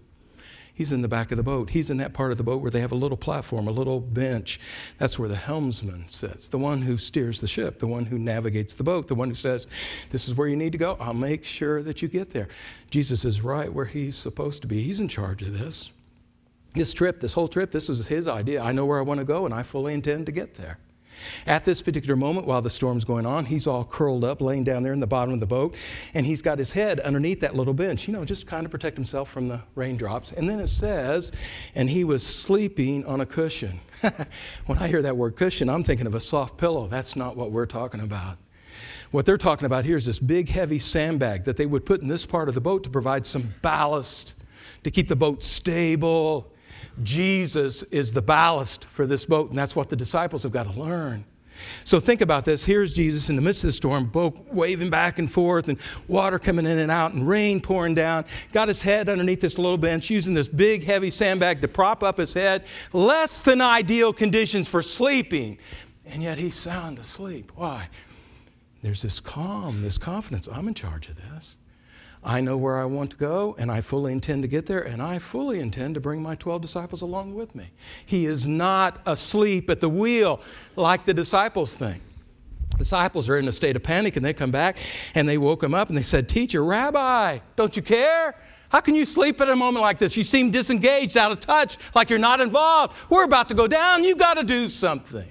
He's 0.80 0.92
in 0.92 1.02
the 1.02 1.08
back 1.08 1.30
of 1.30 1.36
the 1.36 1.42
boat. 1.42 1.68
He's 1.68 1.90
in 1.90 1.98
that 1.98 2.14
part 2.14 2.32
of 2.32 2.38
the 2.38 2.42
boat 2.42 2.62
where 2.62 2.70
they 2.70 2.80
have 2.80 2.92
a 2.92 2.94
little 2.94 3.16
platform, 3.16 3.68
a 3.68 3.70
little 3.70 4.00
bench. 4.00 4.58
That's 4.96 5.18
where 5.18 5.28
the 5.28 5.36
helmsman 5.36 6.08
sits, 6.08 6.48
the 6.48 6.56
one 6.56 6.80
who 6.80 6.96
steers 6.96 7.40
the 7.40 7.46
ship, 7.46 7.80
the 7.80 7.86
one 7.86 8.06
who 8.06 8.18
navigates 8.18 8.72
the 8.72 8.82
boat, 8.82 9.06
the 9.06 9.14
one 9.14 9.28
who 9.28 9.34
says, 9.34 9.66
This 10.08 10.26
is 10.26 10.34
where 10.34 10.48
you 10.48 10.56
need 10.56 10.72
to 10.72 10.78
go. 10.78 10.96
I'll 10.98 11.12
make 11.12 11.44
sure 11.44 11.82
that 11.82 12.00
you 12.00 12.08
get 12.08 12.30
there. 12.30 12.48
Jesus 12.90 13.26
is 13.26 13.42
right 13.42 13.70
where 13.70 13.84
he's 13.84 14.16
supposed 14.16 14.62
to 14.62 14.68
be. 14.68 14.82
He's 14.82 15.00
in 15.00 15.08
charge 15.08 15.42
of 15.42 15.58
this. 15.58 15.90
This 16.74 16.92
trip, 16.92 17.20
this 17.20 17.32
whole 17.32 17.48
trip, 17.48 17.70
this 17.70 17.88
was 17.88 18.06
his 18.06 18.28
idea. 18.28 18.62
I 18.62 18.72
know 18.72 18.86
where 18.86 18.98
I 18.98 19.02
want 19.02 19.18
to 19.18 19.24
go, 19.24 19.44
and 19.44 19.52
I 19.52 19.62
fully 19.62 19.94
intend 19.94 20.26
to 20.26 20.32
get 20.32 20.54
there. 20.54 20.78
At 21.46 21.64
this 21.64 21.82
particular 21.82 22.16
moment, 22.16 22.46
while 22.46 22.62
the 22.62 22.70
storm's 22.70 23.04
going 23.04 23.26
on, 23.26 23.44
he's 23.44 23.66
all 23.66 23.84
curled 23.84 24.24
up, 24.24 24.40
laying 24.40 24.64
down 24.64 24.82
there 24.82 24.92
in 24.92 25.00
the 25.00 25.06
bottom 25.06 25.34
of 25.34 25.40
the 25.40 25.46
boat, 25.46 25.74
and 26.14 26.24
he's 26.24 26.42
got 26.42 26.58
his 26.58 26.72
head 26.72 27.00
underneath 27.00 27.40
that 27.40 27.54
little 27.54 27.74
bench, 27.74 28.06
you 28.06 28.14
know, 28.14 28.24
just 28.24 28.46
kind 28.46 28.64
of 28.64 28.70
protect 28.70 28.96
himself 28.96 29.30
from 29.30 29.48
the 29.48 29.60
raindrops. 29.74 30.32
And 30.32 30.48
then 30.48 30.60
it 30.60 30.68
says, 30.68 31.32
and 31.74 31.90
he 31.90 32.04
was 32.04 32.24
sleeping 32.24 33.04
on 33.04 33.20
a 33.20 33.26
cushion. 33.26 33.80
when 34.66 34.78
I 34.78 34.88
hear 34.88 35.02
that 35.02 35.16
word 35.16 35.36
cushion, 35.36 35.68
I'm 35.68 35.84
thinking 35.84 36.06
of 36.06 36.14
a 36.14 36.20
soft 36.20 36.56
pillow. 36.56 36.86
That's 36.86 37.16
not 37.16 37.36
what 37.36 37.50
we're 37.50 37.66
talking 37.66 38.00
about. 38.00 38.38
What 39.10 39.26
they're 39.26 39.38
talking 39.38 39.66
about 39.66 39.84
here 39.84 39.96
is 39.96 40.06
this 40.06 40.20
big, 40.20 40.48
heavy 40.48 40.78
sandbag 40.78 41.44
that 41.44 41.56
they 41.56 41.66
would 41.66 41.84
put 41.84 42.00
in 42.00 42.08
this 42.08 42.24
part 42.24 42.48
of 42.48 42.54
the 42.54 42.60
boat 42.60 42.84
to 42.84 42.90
provide 42.90 43.26
some 43.26 43.54
ballast 43.60 44.36
to 44.84 44.90
keep 44.90 45.08
the 45.08 45.16
boat 45.16 45.42
stable 45.42 46.52
Jesus 47.02 47.82
is 47.84 48.12
the 48.12 48.22
ballast 48.22 48.86
for 48.86 49.06
this 49.06 49.24
boat, 49.24 49.50
and 49.50 49.58
that's 49.58 49.74
what 49.74 49.88
the 49.88 49.96
disciples 49.96 50.42
have 50.42 50.52
got 50.52 50.72
to 50.72 50.78
learn. 50.78 51.24
So 51.84 52.00
think 52.00 52.20
about 52.20 52.44
this. 52.44 52.64
Here's 52.64 52.94
Jesus 52.94 53.28
in 53.28 53.36
the 53.36 53.42
midst 53.42 53.64
of 53.64 53.68
the 53.68 53.72
storm, 53.72 54.06
boat 54.06 54.46
waving 54.52 54.90
back 54.90 55.18
and 55.18 55.30
forth, 55.30 55.68
and 55.68 55.78
water 56.08 56.38
coming 56.38 56.66
in 56.66 56.78
and 56.78 56.90
out, 56.90 57.12
and 57.12 57.26
rain 57.28 57.60
pouring 57.60 57.94
down. 57.94 58.24
Got 58.52 58.68
his 58.68 58.82
head 58.82 59.08
underneath 59.08 59.40
this 59.40 59.58
little 59.58 59.78
bench, 59.78 60.10
using 60.10 60.34
this 60.34 60.48
big, 60.48 60.84
heavy 60.84 61.10
sandbag 61.10 61.60
to 61.60 61.68
prop 61.68 62.02
up 62.02 62.18
his 62.18 62.34
head. 62.34 62.64
Less 62.92 63.42
than 63.42 63.60
ideal 63.60 64.12
conditions 64.12 64.68
for 64.68 64.82
sleeping. 64.82 65.58
And 66.06 66.22
yet 66.22 66.38
he's 66.38 66.54
sound 66.54 66.98
asleep. 66.98 67.52
Why? 67.54 67.88
There's 68.82 69.02
this 69.02 69.20
calm, 69.20 69.82
this 69.82 69.98
confidence. 69.98 70.48
I'm 70.50 70.66
in 70.66 70.74
charge 70.74 71.08
of 71.08 71.16
this. 71.16 71.56
I 72.22 72.42
know 72.42 72.58
where 72.58 72.78
I 72.78 72.84
want 72.84 73.12
to 73.12 73.16
go, 73.16 73.56
and 73.58 73.70
I 73.70 73.80
fully 73.80 74.12
intend 74.12 74.42
to 74.42 74.48
get 74.48 74.66
there, 74.66 74.80
and 74.82 75.00
I 75.00 75.18
fully 75.18 75.58
intend 75.58 75.94
to 75.94 76.00
bring 76.00 76.22
my 76.22 76.34
12 76.34 76.60
disciples 76.60 77.00
along 77.00 77.34
with 77.34 77.54
me. 77.54 77.68
He 78.04 78.26
is 78.26 78.46
not 78.46 79.00
asleep 79.06 79.70
at 79.70 79.80
the 79.80 79.88
wheel 79.88 80.40
like 80.76 81.06
the 81.06 81.14
disciples 81.14 81.76
think. 81.76 82.02
Disciples 82.76 83.28
are 83.28 83.38
in 83.38 83.48
a 83.48 83.52
state 83.52 83.74
of 83.74 83.82
panic, 83.82 84.16
and 84.16 84.24
they 84.24 84.34
come 84.34 84.50
back 84.50 84.76
and 85.14 85.28
they 85.28 85.38
woke 85.38 85.62
him 85.62 85.74
up 85.74 85.88
and 85.88 85.96
they 85.96 86.02
said, 86.02 86.28
Teacher, 86.28 86.64
Rabbi, 86.64 87.38
don't 87.56 87.76
you 87.76 87.82
care? 87.82 88.34
How 88.70 88.80
can 88.80 88.94
you 88.94 89.04
sleep 89.04 89.40
at 89.40 89.48
a 89.48 89.56
moment 89.56 89.82
like 89.82 89.98
this? 89.98 90.16
You 90.16 90.22
seem 90.22 90.50
disengaged, 90.50 91.16
out 91.16 91.32
of 91.32 91.40
touch, 91.40 91.76
like 91.94 92.08
you're 92.08 92.18
not 92.18 92.40
involved. 92.40 92.94
We're 93.10 93.24
about 93.24 93.48
to 93.48 93.54
go 93.54 93.66
down. 93.66 94.04
You've 94.04 94.18
got 94.18 94.36
to 94.36 94.44
do 94.44 94.68
something. 94.68 95.28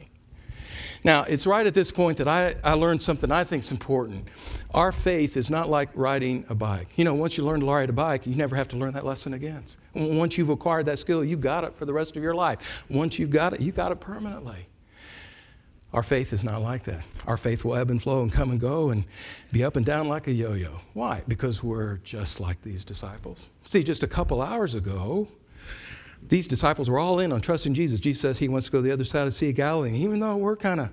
Now, 1.04 1.24
it's 1.24 1.48
right 1.48 1.66
at 1.66 1.74
this 1.74 1.92
point 1.92 2.18
that 2.18 2.28
I, 2.28 2.56
I 2.64 2.74
learned 2.74 3.02
something 3.02 3.32
I 3.32 3.46
think 3.46 3.64
is 3.64 3.72
important. 3.72 4.28
Our 4.74 4.92
faith 4.92 5.36
is 5.36 5.50
not 5.50 5.68
like 5.70 5.90
riding 5.96 6.46
a 6.48 6.56
bike. 6.56 6.90
You 6.96 7.04
know, 7.04 7.16
once 7.16 7.38
you 7.38 7.46
learn 7.46 7.62
to 7.62 7.66
ride 7.66 7.90
a 7.90 7.94
bike, 7.94 8.28
you 8.28 8.36
never 8.36 8.56
have 8.56 8.68
to 8.70 8.78
learn 8.78 8.94
that 8.94 9.06
lesson 9.06 9.34
again. 9.34 9.64
Once 9.96 10.38
you've 10.38 10.50
acquired 10.50 10.86
that 10.86 11.00
skill, 11.00 11.26
you've 11.26 11.42
got 11.42 11.64
it 11.64 11.76
for 11.76 11.86
the 11.86 11.94
rest 11.94 12.16
of 12.16 12.22
your 12.22 12.36
life. 12.36 12.84
Once 12.88 13.18
you've 13.18 13.32
got 13.32 13.54
it, 13.54 13.62
you've 13.62 13.76
got 13.76 13.92
it 13.92 14.00
permanently. 14.00 14.68
Our 15.92 16.04
faith 16.04 16.34
is 16.34 16.44
not 16.44 16.62
like 16.62 16.84
that. 16.84 17.02
Our 17.26 17.36
faith 17.36 17.66
will 17.66 17.76
ebb 17.76 17.90
and 17.90 18.00
flow 18.02 18.22
and 18.22 18.32
come 18.32 18.52
and 18.52 18.60
go 18.60 18.92
and 18.92 19.06
be 19.52 19.64
up 19.64 19.76
and 19.76 19.84
down 19.84 20.08
like 20.08 20.28
a 20.28 20.32
yo 20.32 20.54
yo. 20.54 20.82
Why? 20.94 21.24
Because 21.28 21.64
we're 21.64 21.98
just 21.98 22.40
like 22.40 22.62
these 22.62 22.86
disciples. 22.86 23.48
See, 23.66 23.84
just 23.84 24.04
a 24.04 24.08
couple 24.08 24.40
hours 24.40 24.76
ago, 24.76 25.28
these 26.28 26.48
disciples 26.48 26.90
were 26.90 27.00
all 27.00 27.20
in 27.20 27.32
on 27.32 27.42
trusting 27.42 27.74
Jesus. 27.74 28.00
Jesus 28.00 28.22
says 28.22 28.38
he 28.38 28.48
wants 28.48 28.68
to 28.68 28.72
go 28.72 28.80
to 28.80 28.82
the 28.84 28.92
other 28.92 29.04
side 29.04 29.22
of 29.22 29.28
the 29.28 29.32
Sea 29.32 29.50
of 29.50 29.56
Galilee. 29.56 29.90
And 29.90 29.98
even 29.98 30.20
though 30.20 30.38
we're 30.38 30.56
kind 30.56 30.80
of 30.80 30.90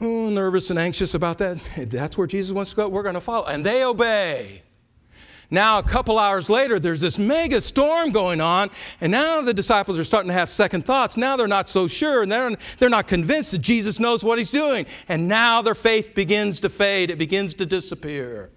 oh, 0.00 0.28
nervous 0.30 0.70
and 0.70 0.78
anxious 0.78 1.14
about 1.14 1.38
that, 1.38 1.58
that's 1.76 2.18
where 2.18 2.26
Jesus 2.26 2.52
wants 2.52 2.70
to 2.70 2.76
go. 2.76 2.88
We're 2.88 3.02
going 3.02 3.14
to 3.14 3.20
follow. 3.20 3.46
And 3.46 3.64
they 3.64 3.84
obey. 3.84 4.62
Now, 5.52 5.78
a 5.78 5.82
couple 5.82 6.18
hours 6.18 6.48
later, 6.48 6.80
there's 6.80 7.02
this 7.02 7.18
mega 7.18 7.60
storm 7.60 8.10
going 8.10 8.40
on, 8.40 8.70
and 9.02 9.12
now 9.12 9.42
the 9.42 9.52
disciples 9.52 9.98
are 9.98 10.04
starting 10.04 10.28
to 10.28 10.32
have 10.32 10.48
second 10.48 10.86
thoughts. 10.86 11.18
Now 11.18 11.36
they're 11.36 11.46
not 11.46 11.68
so 11.68 11.86
sure, 11.86 12.22
and 12.22 12.32
they're, 12.32 12.56
they're 12.78 12.88
not 12.88 13.06
convinced 13.06 13.52
that 13.52 13.58
Jesus 13.58 14.00
knows 14.00 14.24
what 14.24 14.38
he's 14.38 14.50
doing. 14.50 14.86
And 15.10 15.28
now 15.28 15.60
their 15.60 15.74
faith 15.74 16.14
begins 16.14 16.58
to 16.60 16.70
fade, 16.70 17.10
it 17.10 17.18
begins 17.18 17.54
to 17.56 17.66
disappear. 17.66 18.50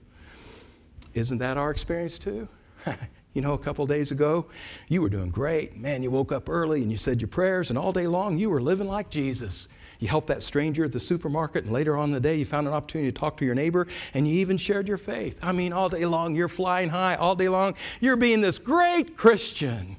Isn't 1.14 1.40
that 1.40 1.58
our 1.58 1.70
experience 1.70 2.18
too? 2.18 2.48
you 3.36 3.42
know, 3.42 3.54
a 3.54 3.58
couple 3.58 3.86
days 3.86 4.12
ago, 4.12 4.46
you 4.88 5.02
were 5.02 5.10
doing 5.10 5.30
great. 5.30 5.76
Man, 5.76 6.02
you 6.02 6.10
woke 6.10 6.32
up 6.32 6.50
early 6.50 6.82
and 6.82 6.90
you 6.90 6.98
said 6.98 7.20
your 7.20 7.28
prayers, 7.28 7.70
and 7.70 7.78
all 7.78 7.92
day 7.92 8.08
long 8.08 8.40
you 8.40 8.50
were 8.50 8.62
living 8.62 8.88
like 8.88 9.10
Jesus. 9.10 9.68
You 10.00 10.08
helped 10.08 10.28
that 10.28 10.42
stranger 10.42 10.86
at 10.86 10.94
the 10.94 11.02
supermarket, 11.02 11.66
and 11.66 11.74
later 11.74 11.98
on 11.98 12.06
in 12.06 12.12
the 12.14 12.20
day, 12.22 12.38
you 12.38 12.46
found 12.46 12.66
an 12.66 12.74
opportunity 12.74 13.12
to 13.12 13.18
talk 13.18 13.36
to 13.38 13.46
your 13.46 13.54
neighbor, 13.54 13.88
and 14.14 14.26
you 14.26 14.36
even 14.40 14.58
shared 14.58 14.88
your 14.88 14.98
faith. 14.98 15.38
I 15.44 15.52
mean, 15.52 15.74
all 15.74 15.90
day 15.90 16.06
long, 16.06 16.34
you're 16.34 16.48
flying 16.48 16.90
high. 16.90 17.16
All 17.16 17.36
day 17.36 17.50
long, 17.50 17.76
you're 18.00 18.16
being 18.16 18.40
this 18.40 18.58
great 18.58 19.18
Christian. 19.18 19.98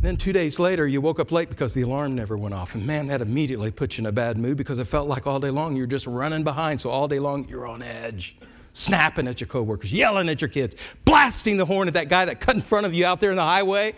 Then 0.00 0.16
two 0.16 0.32
days 0.32 0.60
later, 0.60 0.86
you 0.86 1.00
woke 1.00 1.18
up 1.18 1.32
late 1.32 1.48
because 1.48 1.74
the 1.74 1.82
alarm 1.82 2.14
never 2.14 2.36
went 2.36 2.54
off. 2.54 2.76
And 2.76 2.86
man, 2.86 3.08
that 3.08 3.20
immediately 3.20 3.72
put 3.72 3.98
you 3.98 4.02
in 4.02 4.06
a 4.06 4.12
bad 4.12 4.36
mood 4.38 4.56
because 4.56 4.78
it 4.78 4.86
felt 4.86 5.08
like 5.08 5.26
all 5.26 5.38
day 5.38 5.50
long 5.50 5.76
you're 5.76 5.86
just 5.86 6.08
running 6.08 6.42
behind. 6.42 6.80
So 6.80 6.90
all 6.90 7.06
day 7.06 7.20
long, 7.20 7.48
you're 7.48 7.68
on 7.68 7.82
edge 7.82 8.36
snapping 8.72 9.28
at 9.28 9.40
your 9.40 9.48
coworkers, 9.48 9.92
yelling 9.92 10.28
at 10.28 10.40
your 10.40 10.48
kids, 10.48 10.74
blasting 11.04 11.56
the 11.56 11.64
horn 11.66 11.88
at 11.88 11.94
that 11.94 12.08
guy 12.08 12.24
that 12.24 12.40
cut 12.40 12.54
in 12.54 12.62
front 12.62 12.86
of 12.86 12.94
you 12.94 13.04
out 13.04 13.20
there 13.20 13.30
in 13.30 13.36
the 13.36 13.42
highway. 13.42 13.94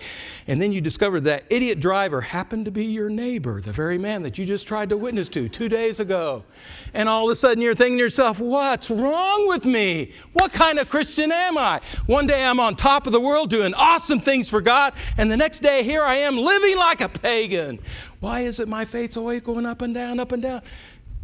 And 0.46 0.60
then 0.60 0.72
you 0.72 0.80
discover 0.80 1.20
that 1.20 1.44
idiot 1.48 1.80
driver 1.80 2.20
happened 2.20 2.64
to 2.64 2.70
be 2.70 2.84
your 2.84 3.08
neighbor, 3.08 3.60
the 3.60 3.72
very 3.72 3.98
man 3.98 4.22
that 4.24 4.36
you 4.36 4.44
just 4.44 4.66
tried 4.66 4.88
to 4.88 4.96
witness 4.96 5.28
to 5.30 5.48
two 5.48 5.68
days 5.68 6.00
ago. 6.00 6.44
And 6.92 7.08
all 7.08 7.26
of 7.26 7.30
a 7.30 7.36
sudden 7.36 7.62
you're 7.62 7.74
thinking 7.74 7.98
to 7.98 8.04
yourself, 8.04 8.40
what's 8.40 8.90
wrong 8.90 9.46
with 9.46 9.64
me? 9.64 10.12
What 10.32 10.52
kind 10.52 10.78
of 10.78 10.88
Christian 10.88 11.30
am 11.30 11.56
I? 11.56 11.80
One 12.06 12.26
day 12.26 12.44
I'm 12.44 12.60
on 12.60 12.74
top 12.76 13.06
of 13.06 13.12
the 13.12 13.20
world 13.20 13.50
doing 13.50 13.74
awesome 13.74 14.20
things 14.20 14.48
for 14.48 14.60
God, 14.60 14.94
and 15.16 15.30
the 15.30 15.36
next 15.36 15.60
day 15.60 15.82
here 15.82 16.02
I 16.02 16.16
am 16.16 16.36
living 16.36 16.76
like 16.76 17.00
a 17.00 17.08
pagan. 17.08 17.78
Why 18.20 18.40
is 18.40 18.58
it 18.58 18.68
my 18.68 18.84
faith's 18.84 19.16
always 19.16 19.42
going 19.42 19.66
up 19.66 19.82
and 19.82 19.94
down, 19.94 20.18
up 20.18 20.32
and 20.32 20.42
down? 20.42 20.62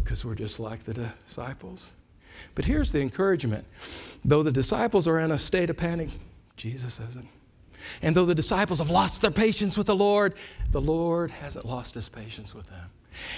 Because 0.02 0.24
we're 0.24 0.34
just 0.34 0.60
like 0.60 0.84
the 0.84 1.10
disciples. 1.26 1.90
But 2.60 2.66
here's 2.66 2.92
the 2.92 3.00
encouragement 3.00 3.64
though 4.22 4.42
the 4.42 4.52
disciples 4.52 5.08
are 5.08 5.18
in 5.18 5.30
a 5.30 5.38
state 5.38 5.70
of 5.70 5.78
panic, 5.78 6.10
Jesus 6.58 7.00
isn't. 7.08 7.26
And 8.02 8.14
though 8.14 8.26
the 8.26 8.34
disciples 8.34 8.80
have 8.80 8.90
lost 8.90 9.22
their 9.22 9.30
patience 9.30 9.78
with 9.78 9.86
the 9.86 9.96
Lord, 9.96 10.34
the 10.70 10.80
Lord 10.82 11.30
hasn't 11.30 11.64
lost 11.64 11.94
his 11.94 12.10
patience 12.10 12.54
with 12.54 12.66
them. 12.66 12.90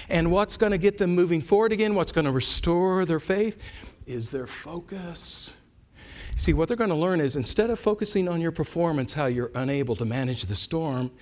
And 0.08 0.32
what's 0.32 0.56
going 0.56 0.72
to 0.72 0.78
get 0.78 0.98
them 0.98 1.14
moving 1.14 1.40
forward 1.40 1.70
again, 1.70 1.94
what's 1.94 2.10
going 2.10 2.24
to 2.24 2.32
restore 2.32 3.04
their 3.04 3.20
faith, 3.20 3.56
is 4.08 4.30
their 4.30 4.48
focus. 4.48 5.54
See, 6.34 6.52
what 6.52 6.66
they're 6.66 6.76
going 6.76 6.90
to 6.90 6.96
learn 6.96 7.20
is 7.20 7.36
instead 7.36 7.70
of 7.70 7.78
focusing 7.78 8.28
on 8.28 8.40
your 8.40 8.50
performance, 8.50 9.12
how 9.12 9.26
you're 9.26 9.52
unable 9.54 9.94
to 9.94 10.04
manage 10.04 10.46
the 10.46 10.56
storm, 10.56 11.12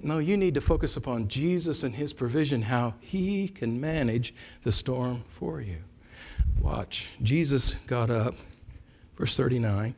no, 0.00 0.18
you 0.18 0.36
need 0.36 0.54
to 0.54 0.60
focus 0.60 0.96
upon 0.96 1.28
Jesus 1.28 1.84
and 1.84 1.94
his 1.94 2.12
provision, 2.12 2.62
how 2.62 2.94
he 2.98 3.46
can 3.46 3.80
manage 3.80 4.34
the 4.64 4.72
storm 4.72 5.22
for 5.28 5.60
you. 5.60 5.76
Watch. 6.60 7.10
Jesus 7.22 7.76
got 7.86 8.10
up, 8.10 8.34
verse 9.16 9.36
39. 9.36 9.94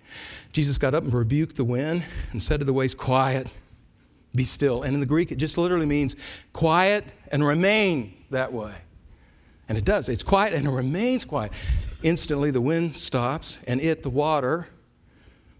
Jesus 0.52 0.78
got 0.78 0.94
up 0.94 1.04
and 1.04 1.12
rebuked 1.12 1.56
the 1.56 1.64
wind 1.64 2.02
and 2.32 2.42
said 2.42 2.60
to 2.60 2.66
the 2.66 2.72
waves, 2.72 2.94
Quiet, 2.94 3.48
be 4.34 4.44
still. 4.44 4.82
And 4.82 4.94
in 4.94 5.00
the 5.00 5.06
Greek, 5.06 5.32
it 5.32 5.36
just 5.36 5.58
literally 5.58 5.86
means 5.86 6.16
quiet 6.52 7.04
and 7.32 7.44
remain 7.44 8.14
that 8.30 8.52
way. 8.52 8.74
And 9.68 9.76
it 9.76 9.84
does. 9.84 10.08
It's 10.08 10.22
quiet 10.22 10.54
and 10.54 10.66
it 10.66 10.70
remains 10.70 11.24
quiet. 11.24 11.52
Instantly, 12.02 12.50
the 12.50 12.60
wind 12.60 12.96
stops, 12.96 13.58
and 13.66 13.80
it, 13.80 14.02
the 14.02 14.10
water, 14.10 14.68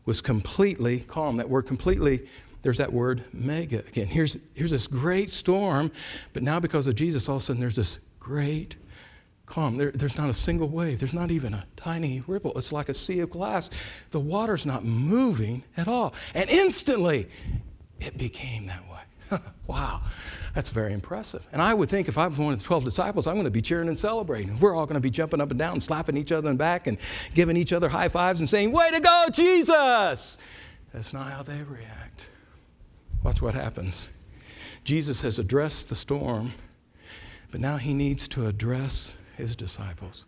was 0.05 0.23
completely 0.23 1.01
calm. 1.01 1.37
That 1.39 1.49
word 1.49 1.67
completely, 1.67 2.29
there's 2.63 2.79
that 2.79 2.93
word 2.93 3.25
mega 3.33 3.79
again. 3.79 4.07
Here's, 4.07 4.37
here's 4.55 4.71
this 4.71 4.87
great 4.87 5.31
storm, 5.31 5.91
but 6.33 6.43
now 6.43 6.61
because 6.61 6.87
of 6.87 6.95
Jesus, 6.95 7.29
all 7.29 7.37
of 7.37 7.43
a 7.43 7.45
sudden 7.47 7.61
there's 7.61 7.77
this 7.77 7.99
great 8.21 8.77
calm. 9.47 9.77
There, 9.77 9.91
there's 9.93 10.17
not 10.17 10.29
a 10.29 10.35
single 10.35 10.69
wave. 10.69 10.99
There's 10.99 11.15
not 11.15 11.31
even 11.31 11.55
a 11.55 11.65
tiny 11.77 12.23
ripple. 12.27 12.53
It's 12.57 12.73
like 12.73 12.89
a 12.89 12.95
sea 12.95 13.21
of 13.21 13.31
glass. 13.31 13.71
The 14.11 14.21
water's 14.21 14.67
not 14.67 14.85
moving 14.85 15.65
at 15.77 15.89
all. 15.89 16.15
And 16.35 16.51
instantly, 16.51 17.29
it 18.01 18.19
became 18.19 18.67
that 18.67 18.83
way. 18.91 19.41
wow, 19.67 20.03
that's 20.55 20.69
very 20.69 20.93
impressive. 20.93 21.45
And 21.53 21.61
I 21.61 21.75
would 21.75 21.89
think 21.89 22.09
if 22.09 22.17
I'm 22.17 22.37
one 22.37 22.53
of 22.53 22.59
the 22.61 22.65
12 22.65 22.85
disciples, 22.85 23.27
I'm 23.27 23.35
going 23.35 23.45
to 23.45 23.51
be 23.51 23.63
cheering 23.63 23.89
and 23.89 23.99
celebrating. 23.99 24.59
We're 24.61 24.75
all 24.75 24.87
going 24.87 24.95
to 24.95 25.01
be 25.01 25.11
jumping 25.11 25.41
up 25.41 25.51
and 25.51 25.59
down, 25.59 25.81
slapping 25.81 26.17
each 26.17 26.33
other 26.33 26.49
in 26.49 26.55
the 26.55 26.59
back, 26.59 26.87
and 26.87 26.99
giving 27.35 27.57
each 27.57 27.73
other 27.73 27.89
high 27.89 28.09
fives 28.09 28.41
and 28.41 28.49
saying, 28.49 28.73
Way 28.73 28.91
to 28.93 29.01
go, 29.01 29.27
Jesus! 29.33 30.39
That's 30.93 31.13
not 31.13 31.33
how 31.33 31.43
they 31.43 31.63
react. 31.63 32.29
Watch 33.23 33.43
what 33.43 33.55
happens. 33.55 34.11
Jesus 34.85 35.21
has 35.23 35.41
addressed 35.41 35.89
the 35.89 35.97
storm, 35.97 36.53
but 37.51 37.61
now 37.61 37.77
he 37.77 37.93
needs 37.93 38.29
to 38.29 38.47
address 38.47 39.16
his 39.37 39.57
disciples. 39.57 40.25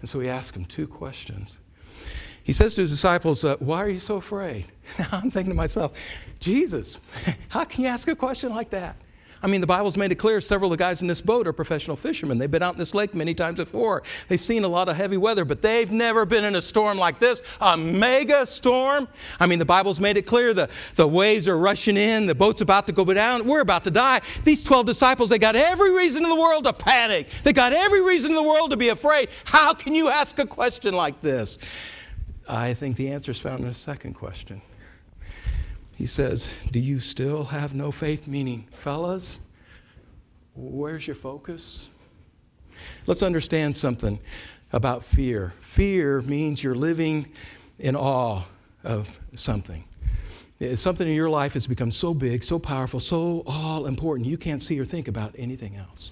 And 0.00 0.08
so 0.08 0.20
he 0.20 0.28
asks 0.28 0.52
them 0.52 0.64
two 0.64 0.86
questions. 0.86 1.58
He 2.42 2.52
says 2.52 2.74
to 2.74 2.80
his 2.80 2.90
disciples, 2.90 3.44
uh, 3.44 3.56
Why 3.58 3.82
are 3.84 3.88
you 3.88 4.00
so 4.00 4.16
afraid? 4.16 4.66
Now 4.98 5.08
I'm 5.12 5.30
thinking 5.30 5.52
to 5.52 5.56
myself, 5.56 5.92
Jesus, 6.40 6.98
how 7.48 7.64
can 7.64 7.84
you 7.84 7.88
ask 7.88 8.08
a 8.08 8.16
question 8.16 8.50
like 8.50 8.70
that? 8.70 8.96
I 9.42 9.48
mean, 9.48 9.60
the 9.60 9.66
Bible's 9.66 9.96
made 9.96 10.12
it 10.12 10.16
clear 10.16 10.40
several 10.40 10.72
of 10.72 10.78
the 10.78 10.82
guys 10.82 11.02
in 11.02 11.08
this 11.08 11.20
boat 11.20 11.48
are 11.48 11.52
professional 11.52 11.96
fishermen. 11.96 12.38
They've 12.38 12.50
been 12.50 12.62
out 12.62 12.74
in 12.74 12.78
this 12.78 12.94
lake 12.94 13.12
many 13.12 13.34
times 13.34 13.56
before. 13.56 14.04
They've 14.28 14.38
seen 14.38 14.62
a 14.62 14.68
lot 14.68 14.88
of 14.88 14.94
heavy 14.94 15.16
weather, 15.16 15.44
but 15.44 15.62
they've 15.62 15.90
never 15.90 16.24
been 16.24 16.44
in 16.44 16.54
a 16.54 16.62
storm 16.62 16.96
like 16.96 17.18
this 17.18 17.42
a 17.60 17.76
mega 17.76 18.46
storm. 18.46 19.08
I 19.40 19.46
mean, 19.46 19.58
the 19.58 19.64
Bible's 19.64 19.98
made 19.98 20.16
it 20.16 20.22
clear 20.22 20.54
the, 20.54 20.68
the 20.94 21.08
waves 21.08 21.48
are 21.48 21.58
rushing 21.58 21.96
in, 21.96 22.26
the 22.26 22.34
boat's 22.34 22.60
about 22.60 22.86
to 22.86 22.92
go 22.92 23.04
down, 23.04 23.44
we're 23.44 23.60
about 23.60 23.84
to 23.84 23.90
die. 23.90 24.20
These 24.44 24.62
12 24.62 24.86
disciples, 24.86 25.30
they 25.30 25.38
got 25.38 25.56
every 25.56 25.90
reason 25.90 26.22
in 26.22 26.28
the 26.28 26.40
world 26.40 26.64
to 26.64 26.72
panic, 26.72 27.28
they 27.42 27.52
got 27.52 27.72
every 27.72 28.02
reason 28.02 28.30
in 28.30 28.36
the 28.36 28.42
world 28.42 28.70
to 28.70 28.76
be 28.76 28.90
afraid. 28.90 29.28
How 29.44 29.74
can 29.74 29.94
you 29.94 30.08
ask 30.08 30.38
a 30.38 30.46
question 30.46 30.94
like 30.94 31.20
this? 31.20 31.58
I 32.48 32.74
think 32.74 32.96
the 32.96 33.10
answer 33.10 33.32
is 33.32 33.40
found 33.40 33.60
in 33.60 33.66
the 33.66 33.74
second 33.74 34.14
question. 34.14 34.62
He 36.02 36.06
says, 36.06 36.48
Do 36.72 36.80
you 36.80 36.98
still 36.98 37.44
have 37.44 37.76
no 37.76 37.92
faith? 37.92 38.26
Meaning, 38.26 38.66
fellas, 38.72 39.38
where's 40.52 41.06
your 41.06 41.14
focus? 41.14 41.88
Let's 43.06 43.22
understand 43.22 43.76
something 43.76 44.18
about 44.72 45.04
fear. 45.04 45.54
Fear 45.60 46.22
means 46.22 46.64
you're 46.64 46.74
living 46.74 47.30
in 47.78 47.94
awe 47.94 48.42
of 48.82 49.08
something. 49.36 49.84
Something 50.74 51.06
in 51.06 51.14
your 51.14 51.30
life 51.30 51.52
has 51.52 51.68
become 51.68 51.92
so 51.92 52.12
big, 52.12 52.42
so 52.42 52.58
powerful, 52.58 52.98
so 52.98 53.44
all 53.46 53.86
important, 53.86 54.26
you 54.26 54.36
can't 54.36 54.60
see 54.60 54.80
or 54.80 54.84
think 54.84 55.06
about 55.06 55.36
anything 55.38 55.76
else. 55.76 56.10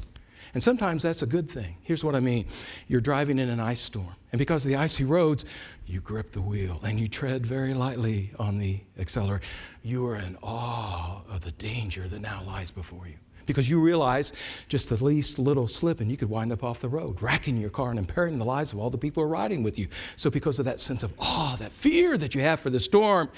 And 0.54 0.62
sometimes 0.62 1.02
that's 1.02 1.23
a 1.23 1.26
good 1.26 1.50
thing. 1.50 1.76
Here's 1.83 2.02
what 2.02 2.14
I 2.14 2.21
mean 2.21 2.47
you're 2.88 3.00
driving 3.00 3.38
in 3.38 3.49
an 3.49 3.61
ice 3.61 3.80
storm, 3.80 4.14
and 4.33 4.38
because 4.38 4.64
of 4.64 4.71
the 4.71 4.76
icy 4.76 5.04
roads, 5.04 5.45
you 5.87 6.00
grip 6.00 6.33
the 6.33 6.40
wheel 6.40 6.80
and 6.83 6.99
you 6.99 7.09
tread 7.09 7.45
very 7.45 7.75
lightly 7.75 8.30
on 8.38 8.59
the 8.59 8.80
accelerator. 8.99 9.45
You 9.83 10.07
are 10.07 10.16
in 10.16 10.37
awe 10.42 11.23
of 11.28 11.42
the 11.42 11.52
danger 11.52 12.07
that 12.09 12.21
now 12.21 12.42
lies 12.47 12.71
before 12.71 13.07
you. 13.07 13.16
Because 13.47 13.69
you 13.69 13.80
realize 13.80 14.33
just 14.69 14.88
the 14.90 15.02
least 15.02 15.38
little 15.38 15.66
slip 15.66 16.00
and 16.00 16.09
you 16.09 16.16
could 16.16 16.30
wind 16.30 16.52
up 16.52 16.62
off 16.62 16.80
the 16.80 16.88
road, 16.88 17.21
wrecking 17.21 17.57
your 17.57 17.71
car 17.71 17.90
and 17.90 17.99
impairing 17.99 18.38
the 18.38 18.45
lives 18.45 18.73
of 18.73 18.78
all 18.78 18.90
the 18.90 18.99
people 18.99 19.25
riding 19.25 19.64
with 19.64 19.76
you. 19.76 19.88
So, 20.14 20.30
because 20.30 20.61
of 20.61 20.66
that 20.66 20.78
sense 20.78 21.02
of 21.02 21.12
awe, 21.19 21.57
that 21.59 21.73
fear 21.73 22.16
that 22.16 22.35
you 22.37 22.42
have 22.42 22.61
for 22.61 22.71
the 22.71 22.78
storm, 22.78 23.28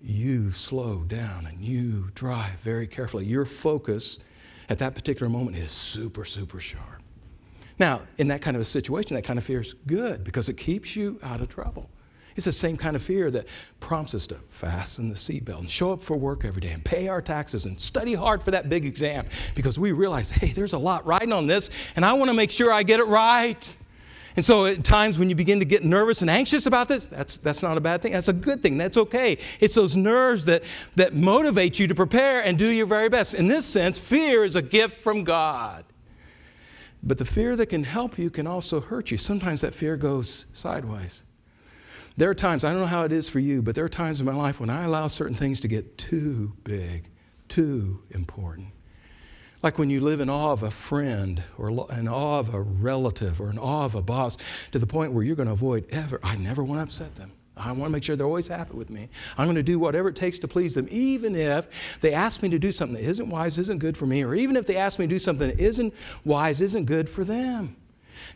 you 0.00 0.52
slow 0.52 0.98
down 0.98 1.46
and 1.46 1.60
you 1.60 2.10
drive 2.14 2.60
very 2.60 2.86
carefully. 2.86 3.24
Your 3.24 3.44
focus 3.44 4.20
at 4.68 4.78
that 4.78 4.94
particular 4.94 5.28
moment 5.28 5.56
is 5.56 5.72
super, 5.72 6.24
super 6.24 6.60
sharp. 6.60 7.02
Now, 7.78 8.02
in 8.18 8.28
that 8.28 8.42
kind 8.42 8.56
of 8.56 8.60
a 8.60 8.64
situation, 8.64 9.14
that 9.14 9.24
kind 9.24 9.38
of 9.38 9.44
fear 9.44 9.60
is 9.60 9.74
good 9.86 10.24
because 10.24 10.48
it 10.48 10.54
keeps 10.54 10.96
you 10.96 11.18
out 11.22 11.40
of 11.40 11.48
trouble. 11.48 11.88
It's 12.34 12.44
the 12.44 12.52
same 12.52 12.76
kind 12.76 12.94
of 12.94 13.02
fear 13.02 13.32
that 13.32 13.46
prompts 13.80 14.14
us 14.14 14.26
to 14.28 14.36
fasten 14.50 15.08
the 15.08 15.16
seatbelt 15.16 15.58
and 15.58 15.70
show 15.70 15.90
up 15.90 16.04
for 16.04 16.16
work 16.16 16.44
every 16.44 16.60
day 16.60 16.70
and 16.70 16.84
pay 16.84 17.08
our 17.08 17.20
taxes 17.20 17.64
and 17.64 17.80
study 17.80 18.14
hard 18.14 18.44
for 18.44 18.52
that 18.52 18.68
big 18.68 18.84
exam 18.84 19.26
because 19.56 19.76
we 19.76 19.90
realize, 19.90 20.30
hey, 20.30 20.52
there's 20.52 20.72
a 20.72 20.78
lot 20.78 21.04
riding 21.04 21.32
on 21.32 21.48
this 21.48 21.68
and 21.96 22.04
I 22.04 22.12
want 22.12 22.30
to 22.30 22.34
make 22.34 22.52
sure 22.52 22.72
I 22.72 22.84
get 22.84 23.00
it 23.00 23.06
right. 23.06 23.76
And 24.38 24.44
so 24.44 24.66
at 24.66 24.84
times 24.84 25.18
when 25.18 25.28
you 25.28 25.34
begin 25.34 25.58
to 25.58 25.64
get 25.64 25.82
nervous 25.82 26.20
and 26.20 26.30
anxious 26.30 26.66
about 26.66 26.88
this, 26.88 27.08
that's, 27.08 27.38
that's 27.38 27.60
not 27.60 27.76
a 27.76 27.80
bad 27.80 28.02
thing. 28.02 28.12
That's 28.12 28.28
a 28.28 28.32
good 28.32 28.62
thing. 28.62 28.78
That's 28.78 28.96
okay. 28.96 29.36
It's 29.58 29.74
those 29.74 29.96
nerves 29.96 30.44
that, 30.44 30.62
that 30.94 31.12
motivate 31.12 31.80
you 31.80 31.88
to 31.88 31.94
prepare 31.96 32.44
and 32.44 32.56
do 32.56 32.68
your 32.68 32.86
very 32.86 33.08
best. 33.08 33.34
In 33.34 33.48
this 33.48 33.66
sense, 33.66 33.98
fear 33.98 34.44
is 34.44 34.54
a 34.54 34.62
gift 34.62 34.98
from 35.02 35.24
God. 35.24 35.84
But 37.02 37.18
the 37.18 37.24
fear 37.24 37.56
that 37.56 37.66
can 37.66 37.82
help 37.82 38.16
you 38.16 38.30
can 38.30 38.46
also 38.46 38.78
hurt 38.78 39.10
you. 39.10 39.18
Sometimes 39.18 39.62
that 39.62 39.74
fear 39.74 39.96
goes 39.96 40.46
sideways. 40.54 41.20
There 42.16 42.30
are 42.30 42.34
times, 42.34 42.62
I 42.62 42.70
don't 42.70 42.78
know 42.78 42.86
how 42.86 43.02
it 43.02 43.10
is 43.10 43.28
for 43.28 43.40
you, 43.40 43.60
but 43.60 43.74
there 43.74 43.84
are 43.86 43.88
times 43.88 44.20
in 44.20 44.26
my 44.26 44.34
life 44.34 44.60
when 44.60 44.70
I 44.70 44.84
allow 44.84 45.08
certain 45.08 45.34
things 45.34 45.58
to 45.62 45.66
get 45.66 45.98
too 45.98 46.52
big, 46.62 47.08
too 47.48 48.04
important. 48.12 48.68
Like 49.68 49.76
when 49.76 49.90
you 49.90 50.00
live 50.00 50.20
in 50.20 50.30
awe 50.30 50.52
of 50.52 50.62
a 50.62 50.70
friend 50.70 51.42
or 51.58 51.68
in 51.68 52.08
awe 52.08 52.38
of 52.38 52.54
a 52.54 52.62
relative 52.62 53.38
or 53.38 53.50
in 53.50 53.58
awe 53.58 53.84
of 53.84 53.94
a 53.94 54.00
boss 54.00 54.38
to 54.72 54.78
the 54.78 54.86
point 54.86 55.12
where 55.12 55.22
you're 55.22 55.36
going 55.36 55.48
to 55.48 55.52
avoid 55.52 55.84
ever, 55.90 56.18
I 56.22 56.36
never 56.36 56.64
want 56.64 56.78
to 56.78 56.84
upset 56.84 57.16
them. 57.16 57.32
I 57.54 57.72
want 57.72 57.90
to 57.90 57.90
make 57.90 58.02
sure 58.02 58.16
they're 58.16 58.24
always 58.24 58.48
happy 58.48 58.72
with 58.72 58.88
me. 58.88 59.10
I'm 59.36 59.44
going 59.44 59.56
to 59.56 59.62
do 59.62 59.78
whatever 59.78 60.08
it 60.08 60.16
takes 60.16 60.38
to 60.38 60.48
please 60.48 60.74
them, 60.74 60.88
even 60.90 61.36
if 61.36 62.00
they 62.00 62.14
ask 62.14 62.42
me 62.42 62.48
to 62.48 62.58
do 62.58 62.72
something 62.72 62.94
that 62.94 63.06
isn't 63.06 63.28
wise, 63.28 63.58
isn't 63.58 63.78
good 63.78 63.98
for 63.98 64.06
me, 64.06 64.24
or 64.24 64.34
even 64.34 64.56
if 64.56 64.66
they 64.66 64.78
ask 64.78 64.98
me 64.98 65.04
to 65.04 65.10
do 65.10 65.18
something 65.18 65.48
that 65.48 65.60
isn't 65.60 65.92
wise, 66.24 66.62
isn't 66.62 66.86
good 66.86 67.10
for 67.10 67.22
them. 67.22 67.76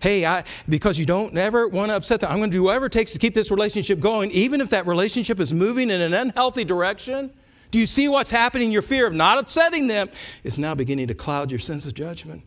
Hey, 0.00 0.26
I, 0.26 0.44
because 0.68 0.98
you 0.98 1.06
don't 1.06 1.34
ever 1.38 1.66
want 1.66 1.92
to 1.92 1.96
upset 1.96 2.20
them, 2.20 2.30
I'm 2.30 2.40
going 2.40 2.50
to 2.50 2.56
do 2.58 2.64
whatever 2.64 2.84
it 2.84 2.92
takes 2.92 3.10
to 3.12 3.18
keep 3.18 3.32
this 3.32 3.50
relationship 3.50 4.00
going, 4.00 4.30
even 4.32 4.60
if 4.60 4.68
that 4.68 4.86
relationship 4.86 5.40
is 5.40 5.54
moving 5.54 5.88
in 5.88 6.02
an 6.02 6.12
unhealthy 6.12 6.64
direction. 6.64 7.32
Do 7.72 7.78
you 7.78 7.86
see 7.86 8.06
what's 8.06 8.30
happening? 8.30 8.70
Your 8.70 8.82
fear 8.82 9.06
of 9.06 9.14
not 9.14 9.38
upsetting 9.38 9.86
them 9.86 10.10
is 10.44 10.58
now 10.58 10.74
beginning 10.74 11.06
to 11.06 11.14
cloud 11.14 11.50
your 11.50 11.58
sense 11.58 11.86
of 11.86 11.94
judgment. 11.94 12.42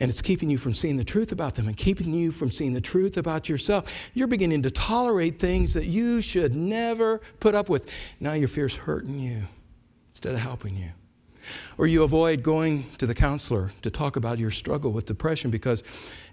And 0.00 0.08
it's 0.08 0.22
keeping 0.22 0.48
you 0.50 0.56
from 0.56 0.72
seeing 0.72 0.96
the 0.96 1.04
truth 1.04 1.30
about 1.30 1.54
them 1.54 1.68
and 1.68 1.76
keeping 1.76 2.12
you 2.12 2.32
from 2.32 2.50
seeing 2.50 2.72
the 2.72 2.80
truth 2.80 3.18
about 3.18 3.48
yourself. 3.50 3.92
You're 4.14 4.26
beginning 4.26 4.62
to 4.62 4.70
tolerate 4.70 5.38
things 5.38 5.74
that 5.74 5.84
you 5.84 6.22
should 6.22 6.54
never 6.54 7.20
put 7.38 7.54
up 7.54 7.68
with. 7.68 7.90
Now 8.18 8.32
your 8.32 8.48
fear's 8.48 8.74
hurting 8.76 9.18
you 9.18 9.42
instead 10.12 10.32
of 10.32 10.40
helping 10.40 10.74
you. 10.74 10.90
Or 11.78 11.86
you 11.86 12.02
avoid 12.02 12.42
going 12.42 12.86
to 12.98 13.06
the 13.06 13.14
counselor 13.14 13.72
to 13.82 13.90
talk 13.90 14.16
about 14.16 14.38
your 14.38 14.50
struggle 14.50 14.92
with 14.92 15.06
depression 15.06 15.50
because 15.50 15.82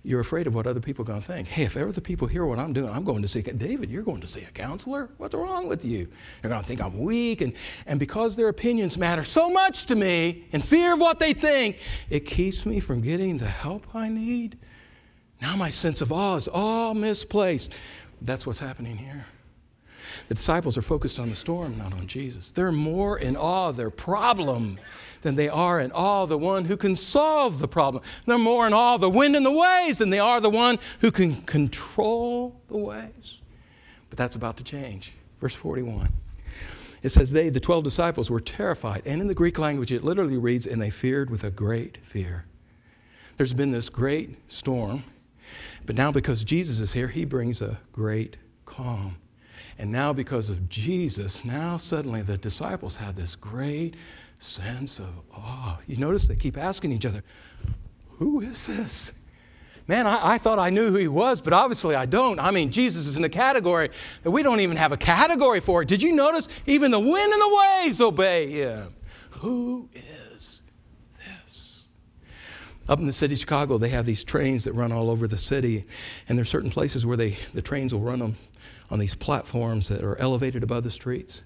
you're 0.04 0.20
afraid 0.20 0.48
of 0.48 0.54
what 0.54 0.68
other 0.68 0.80
people 0.80 1.04
are 1.04 1.08
going 1.08 1.22
to 1.22 1.28
think. 1.28 1.48
Hey, 1.48 1.64
if 1.64 1.78
ever 1.78 1.92
the 1.92 2.02
people 2.02 2.28
hear 2.28 2.46
what 2.46 2.60
I'm 2.60 2.74
doing, 2.74 2.90
I'm 2.90 3.06
going 3.06 3.22
to 3.22 3.28
see 3.28 3.40
a, 3.40 3.54
David, 3.54 3.90
you're 3.90 4.04
going 4.04 4.22
to 4.22 4.28
see 4.28 4.42
a 4.42 4.52
counselor? 4.52 5.10
What's 5.18 5.34
wrong 5.34 5.68
with 5.68 5.86
you? 5.86 6.08
They're 6.42 6.50
going 6.50 6.62
to 6.62 6.68
think 6.68 6.82
I'm 6.82 7.00
weak. 7.00 7.42
And, 7.42 7.54
and 7.86 8.00
because 8.00 8.36
their 8.36 8.50
opinions 8.50 8.98
matter 8.98 9.24
so 9.24 9.50
much 9.50 9.86
to 9.88 9.96
me, 9.96 10.46
in 10.52 10.62
fear 10.62 10.94
of 10.94 11.00
what 11.00 11.20
they 11.20 11.34
think, 11.34 11.80
it 12.10 12.22
keeps 12.22 12.66
me 12.66 12.80
from 12.80 13.02
getting 13.02 13.38
the 13.38 13.48
help 13.48 13.96
I 13.96 14.10
need. 14.10 14.58
Now 15.42 15.56
my 15.56 15.70
sense 15.70 16.02
of 16.02 16.12
awe 16.12 16.36
is 16.36 16.48
all 16.48 16.94
misplaced. 16.94 17.72
That's 18.22 18.46
what's 18.48 18.60
happening 18.60 18.98
here. 18.98 19.26
The 20.28 20.36
disciples 20.36 20.78
are 20.78 20.82
focused 20.82 21.20
on 21.20 21.30
the 21.30 21.36
storm, 21.36 21.78
not 21.78 21.94
on 21.94 22.08
Jesus. 22.08 22.52
They're 22.52 22.72
more 22.72 23.18
in 23.18 23.36
awe 23.36 23.70
of 23.70 23.78
their 23.78 23.90
problem 23.90 24.80
than 25.22 25.36
they 25.36 25.50
are 25.50 25.80
in 25.80 25.92
awe 25.92 26.24
of 26.24 26.30
the 26.30 26.38
one 26.38 26.66
who 26.66 26.78
can 26.78 26.96
solve 26.96 27.60
the 27.60 27.68
problem. 27.68 28.04
They're 28.26 28.38
more 28.38 28.68
in 28.68 28.74
awe 28.74 28.96
of 28.96 29.02
the 29.02 29.10
wind 29.10 29.36
and 29.36 29.46
the 29.46 29.52
waves 29.52 29.98
than 29.98 30.10
they 30.10 30.20
are 30.20 30.40
the 30.40 30.50
one 30.50 30.80
who 31.00 31.12
can 31.12 31.36
control 31.44 32.60
the 32.68 32.78
waves. 32.78 33.40
But 34.10 34.18
that's 34.18 34.36
about 34.36 34.58
to 34.58 34.64
change. 34.64 35.14
Verse 35.40 35.56
41. 35.56 36.10
It 37.02 37.10
says, 37.10 37.32
They, 37.32 37.50
the 37.50 37.60
12 37.60 37.84
disciples, 37.84 38.30
were 38.30 38.40
terrified. 38.40 39.04
And 39.06 39.22
in 39.22 39.28
the 39.28 39.34
Greek 39.34 39.60
language, 39.60 39.92
it 39.92 40.04
literally 40.04 40.38
reads, 40.38 40.66
And 40.66 40.82
they 40.82 40.90
feared 40.90 41.30
with 41.30 41.44
a 41.44 41.52
great 41.52 41.98
fear. 42.06 42.46
There's 43.38 43.54
been 43.54 43.72
this 43.72 43.90
great 43.90 44.38
storm, 44.48 45.04
but 45.86 45.96
now 45.96 46.12
because 46.12 46.44
Jesus 46.44 46.80
is 46.80 46.94
here, 46.94 47.08
he 47.08 47.26
brings 47.26 47.62
a 47.62 47.80
great 47.92 48.38
calm. 48.66 49.18
And 49.80 49.92
now, 49.92 50.14
because 50.14 50.50
of 50.50 50.70
Jesus, 50.70 51.44
now 51.44 51.78
suddenly 51.78 52.22
the 52.22 52.38
disciples 52.38 52.98
have 52.98 53.16
this 53.16 53.36
great 53.36 53.96
sense 54.40 55.00
of 55.00 55.12
awe. 55.34 55.80
You 55.88 55.98
notice 55.98 56.28
they 56.28 56.36
keep 56.36 56.58
asking 56.58 56.92
each 56.92 57.06
other, 57.06 57.24
Who 58.20 58.42
is 58.42 58.68
this? 58.68 59.12
Man, 59.88 60.08
I, 60.08 60.34
I, 60.34 60.38
thought 60.38 60.60
I 60.60 60.70
knew 60.70 60.92
who 60.92 60.96
he 60.96 61.10
was, 61.10 61.42
but 61.42 61.52
obviously 61.52 61.94
I 61.94 62.06
don't. 62.06 62.40
I 62.40 62.52
mean, 62.52 62.72
Jesus 62.72 63.06
is 63.06 63.18
in 63.18 63.24
a 63.26 63.30
category 63.30 63.90
that 64.24 64.32
we 64.32 64.42
don't 64.42 64.62
even 64.62 64.78
have 64.78 64.94
a 64.94 64.98
category 64.98 65.60
for. 65.60 65.84
Did 65.84 66.02
you 66.02 66.14
notice? 66.14 66.48
Even 66.66 66.92
the 66.92 67.00
wind 67.00 67.34
and 67.34 67.42
the 67.42 67.64
waves 67.84 68.00
obey 68.00 68.50
him. 68.52 68.96
Who 69.32 69.90
is 69.94 70.62
this? 71.18 71.84
Up 72.88 73.00
in 73.00 73.08
the 73.08 73.14
city 73.14 73.34
of 73.34 73.40
Chicago, 73.40 73.78
they 73.78 73.90
have 73.90 74.06
these 74.06 74.24
trains 74.24 74.64
that 74.64 74.72
run 74.72 74.94
all 74.94 75.10
over 75.10 75.28
the 75.28 75.38
city, 75.38 75.84
and 76.30 76.38
there's 76.38 76.50
certain 76.50 76.72
places 76.72 77.06
where 77.06 77.18
they, 77.18 77.38
the 77.54 77.62
trains 77.62 77.94
will 77.94 78.02
run 78.02 78.20
them 78.20 78.38
on 78.94 79.00
these 79.00 79.16
platforms 79.16 79.90
that 79.90 80.04
are 80.04 80.16
elevated 80.20 80.62
above 80.62 80.84
the 80.84 80.92
streets. 80.92 81.42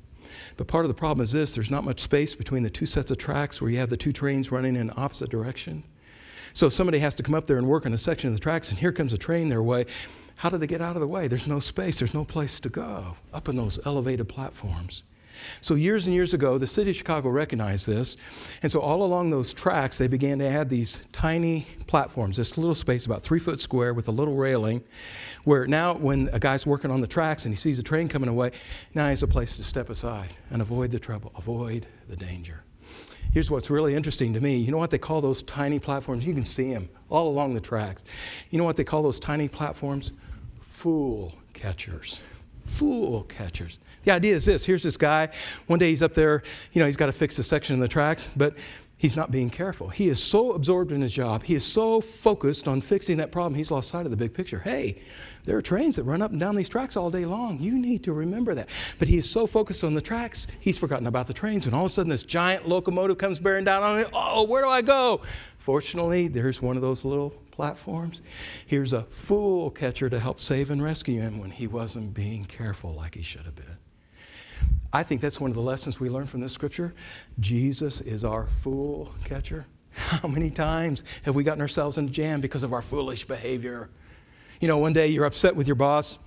But 0.57 0.67
part 0.67 0.83
of 0.83 0.89
the 0.89 0.93
problem 0.93 1.23
is 1.23 1.31
this 1.31 1.55
there's 1.55 1.71
not 1.71 1.85
much 1.85 2.01
space 2.01 2.35
between 2.35 2.63
the 2.63 2.69
two 2.69 2.85
sets 2.85 3.09
of 3.09 3.17
tracks 3.17 3.61
where 3.61 3.71
you 3.71 3.77
have 3.77 3.89
the 3.89 3.95
two 3.95 4.11
trains 4.11 4.51
running 4.51 4.75
in 4.75 4.91
opposite 4.97 5.29
direction. 5.29 5.85
So 6.53 6.67
somebody 6.67 6.99
has 6.99 7.15
to 7.15 7.23
come 7.23 7.33
up 7.33 7.47
there 7.47 7.57
and 7.57 7.65
work 7.65 7.85
on 7.85 7.93
a 7.93 7.97
section 7.97 8.27
of 8.27 8.35
the 8.35 8.41
tracks, 8.41 8.69
and 8.69 8.79
here 8.79 8.91
comes 8.91 9.13
a 9.13 9.17
train 9.17 9.47
their 9.47 9.63
way. 9.63 9.85
How 10.35 10.49
do 10.49 10.57
they 10.57 10.67
get 10.67 10.81
out 10.81 10.97
of 10.97 10.99
the 10.99 11.07
way? 11.07 11.29
There's 11.29 11.47
no 11.47 11.61
space, 11.61 11.99
there's 11.99 12.13
no 12.13 12.25
place 12.25 12.59
to 12.59 12.69
go 12.69 13.15
up 13.33 13.47
in 13.47 13.55
those 13.55 13.79
elevated 13.85 14.27
platforms. 14.27 15.03
So, 15.61 15.75
years 15.75 16.05
and 16.05 16.15
years 16.15 16.33
ago, 16.33 16.57
the 16.57 16.67
city 16.67 16.89
of 16.89 16.95
Chicago 16.95 17.29
recognized 17.29 17.87
this. 17.87 18.17
And 18.61 18.71
so, 18.71 18.79
all 18.79 19.03
along 19.03 19.29
those 19.29 19.53
tracks, 19.53 19.97
they 19.97 20.07
began 20.07 20.39
to 20.39 20.47
add 20.47 20.69
these 20.69 21.05
tiny 21.11 21.67
platforms, 21.87 22.37
this 22.37 22.57
little 22.57 22.75
space 22.75 23.05
about 23.05 23.23
three 23.23 23.39
foot 23.39 23.61
square 23.61 23.93
with 23.93 24.07
a 24.07 24.11
little 24.11 24.35
railing, 24.35 24.83
where 25.43 25.67
now, 25.67 25.95
when 25.95 26.29
a 26.33 26.39
guy's 26.39 26.65
working 26.65 26.91
on 26.91 27.01
the 27.01 27.07
tracks 27.07 27.45
and 27.45 27.53
he 27.53 27.57
sees 27.57 27.79
a 27.79 27.83
train 27.83 28.07
coming 28.07 28.29
away, 28.29 28.51
now 28.93 29.05
he 29.05 29.09
has 29.09 29.23
a 29.23 29.27
place 29.27 29.57
to 29.57 29.63
step 29.63 29.89
aside 29.89 30.29
and 30.49 30.61
avoid 30.61 30.91
the 30.91 30.99
trouble, 30.99 31.31
avoid 31.35 31.85
the 32.09 32.15
danger. 32.15 32.63
Here's 33.31 33.51
what's 33.51 33.69
really 33.69 33.93
interesting 33.93 34.33
to 34.33 34.41
me. 34.41 34.57
You 34.57 34.71
know 34.71 34.77
what 34.77 34.89
they 34.89 34.97
call 34.97 35.21
those 35.21 35.43
tiny 35.43 35.79
platforms? 35.79 36.25
You 36.25 36.33
can 36.33 36.45
see 36.45 36.73
them 36.73 36.89
all 37.09 37.27
along 37.27 37.53
the 37.53 37.61
tracks. 37.61 38.03
You 38.49 38.57
know 38.57 38.63
what 38.63 38.77
they 38.77 38.83
call 38.83 39.03
those 39.03 39.19
tiny 39.19 39.47
platforms? 39.47 40.11
Fool 40.61 41.35
catchers. 41.53 42.21
Fool 42.67 43.23
catchers. 43.23 43.79
The 44.03 44.11
idea 44.11 44.35
is 44.35 44.45
this 44.45 44.65
here's 44.65 44.83
this 44.83 44.97
guy. 44.97 45.29
One 45.67 45.79
day 45.79 45.89
he's 45.89 46.03
up 46.03 46.13
there, 46.13 46.43
you 46.73 46.79
know, 46.79 46.85
he's 46.85 46.97
got 46.97 47.07
to 47.07 47.11
fix 47.11 47.39
a 47.39 47.43
section 47.43 47.73
in 47.73 47.79
the 47.79 47.87
tracks, 47.87 48.29
but 48.35 48.55
he's 48.97 49.15
not 49.15 49.31
being 49.31 49.49
careful. 49.49 49.87
He 49.87 50.09
is 50.09 50.21
so 50.21 50.51
absorbed 50.51 50.91
in 50.91 51.01
his 51.01 51.11
job, 51.11 51.43
he 51.43 51.55
is 51.55 51.65
so 51.65 52.01
focused 52.01 52.67
on 52.67 52.81
fixing 52.81 53.17
that 53.17 53.31
problem, 53.31 53.55
he's 53.55 53.71
lost 53.71 53.89
sight 53.89 54.05
of 54.05 54.11
the 54.11 54.17
big 54.17 54.33
picture. 54.33 54.59
Hey, 54.59 55.01
there 55.45 55.57
are 55.57 55.61
trains 55.61 55.95
that 55.95 56.03
run 56.03 56.21
up 56.21 56.31
and 56.31 56.39
down 56.39 56.55
these 56.57 56.67
tracks 56.67 56.97
all 56.97 57.09
day 57.09 57.25
long. 57.25 57.57
You 57.59 57.77
need 57.79 58.03
to 58.03 58.11
remember 58.11 58.53
that. 58.53 58.69
But 58.99 59.07
he 59.07 59.17
is 59.17 59.29
so 59.29 59.47
focused 59.47 59.85
on 59.85 59.93
the 59.93 60.01
tracks, 60.01 60.45
he's 60.59 60.77
forgotten 60.77 61.07
about 61.07 61.27
the 61.27 61.33
trains. 61.33 61.67
And 61.67 61.73
all 61.73 61.85
of 61.85 61.91
a 61.91 61.93
sudden, 61.93 62.09
this 62.09 62.23
giant 62.23 62.67
locomotive 62.67 63.17
comes 63.17 63.39
bearing 63.39 63.63
down 63.63 63.81
on 63.81 63.99
him. 63.99 64.07
Oh, 64.13 64.43
where 64.43 64.63
do 64.63 64.69
I 64.69 64.81
go? 64.81 65.21
Fortunately, 65.57 66.27
there's 66.27 66.61
one 66.61 66.75
of 66.75 66.81
those 66.81 67.05
little 67.05 67.33
platforms. 67.57 68.21
Here's 68.67 68.93
a 68.93 69.01
fool 69.05 69.71
catcher 69.71 70.11
to 70.11 70.19
help 70.19 70.39
save 70.39 70.69
and 70.69 70.81
rescue 70.81 71.19
him 71.19 71.39
when 71.39 71.49
he 71.49 71.65
wasn't 71.65 72.13
being 72.13 72.45
careful 72.45 72.93
like 72.93 73.15
he 73.15 73.23
should 73.23 73.45
have 73.45 73.55
been. 73.55 73.77
I 74.93 75.01
think 75.01 75.21
that's 75.21 75.41
one 75.41 75.49
of 75.49 75.55
the 75.55 75.61
lessons 75.61 75.99
we 75.99 76.07
learn 76.07 76.27
from 76.27 76.39
this 76.39 76.53
scripture. 76.53 76.93
Jesus 77.39 77.99
is 77.99 78.23
our 78.23 78.45
fool 78.45 79.11
catcher. 79.25 79.65
How 79.91 80.27
many 80.27 80.51
times 80.51 81.03
have 81.23 81.35
we 81.35 81.43
gotten 81.43 81.61
ourselves 81.61 81.97
in 81.97 82.05
a 82.05 82.09
jam 82.09 82.41
because 82.41 82.61
of 82.61 82.73
our 82.73 82.83
foolish 82.83 83.25
behavior? 83.25 83.89
You 84.61 84.67
know, 84.67 84.77
one 84.77 84.93
day 84.93 85.07
you're 85.07 85.25
upset 85.25 85.55
with 85.55 85.67
your 85.67 85.75
boss 85.75 86.19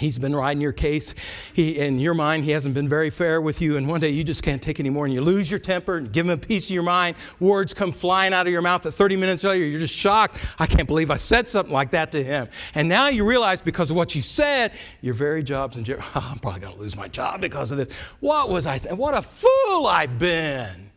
He's 0.00 0.18
been 0.18 0.34
riding 0.34 0.62
your 0.62 0.72
case. 0.72 1.14
He, 1.52 1.78
in 1.78 1.98
your 1.98 2.14
mind, 2.14 2.44
he 2.44 2.52
hasn't 2.52 2.74
been 2.74 2.88
very 2.88 3.10
fair 3.10 3.38
with 3.38 3.60
you. 3.60 3.76
And 3.76 3.86
one 3.86 4.00
day 4.00 4.08
you 4.08 4.24
just 4.24 4.42
can't 4.42 4.62
take 4.62 4.80
anymore 4.80 5.04
and 5.04 5.12
you 5.12 5.20
lose 5.20 5.50
your 5.50 5.60
temper 5.60 5.98
and 5.98 6.10
give 6.10 6.24
him 6.24 6.30
a 6.30 6.38
piece 6.38 6.70
of 6.70 6.74
your 6.74 6.82
mind. 6.82 7.16
Words 7.38 7.74
come 7.74 7.92
flying 7.92 8.32
out 8.32 8.46
of 8.46 8.52
your 8.52 8.62
mouth. 8.62 8.82
that 8.82 8.92
30 8.92 9.16
minutes 9.16 9.44
later, 9.44 9.62
you're 9.62 9.78
just 9.78 9.94
shocked. 9.94 10.38
I 10.58 10.66
can't 10.66 10.88
believe 10.88 11.10
I 11.10 11.18
said 11.18 11.50
something 11.50 11.72
like 11.72 11.90
that 11.90 12.12
to 12.12 12.24
him. 12.24 12.48
And 12.74 12.88
now 12.88 13.08
you 13.08 13.26
realize 13.26 13.60
because 13.60 13.90
of 13.90 13.96
what 13.96 14.14
you 14.14 14.22
said, 14.22 14.72
your 15.02 15.12
very 15.12 15.42
job's 15.42 15.76
in 15.76 15.84
jeopardy. 15.84 16.08
Oh, 16.14 16.28
I'm 16.32 16.38
probably 16.38 16.60
going 16.60 16.72
to 16.72 16.80
lose 16.80 16.96
my 16.96 17.08
job 17.08 17.42
because 17.42 17.70
of 17.70 17.76
this. 17.76 17.94
What 18.20 18.48
was 18.48 18.66
I? 18.66 18.78
Th- 18.78 18.94
what 18.94 19.14
a 19.14 19.20
fool 19.20 19.86
I've 19.86 20.18
been. 20.18 20.89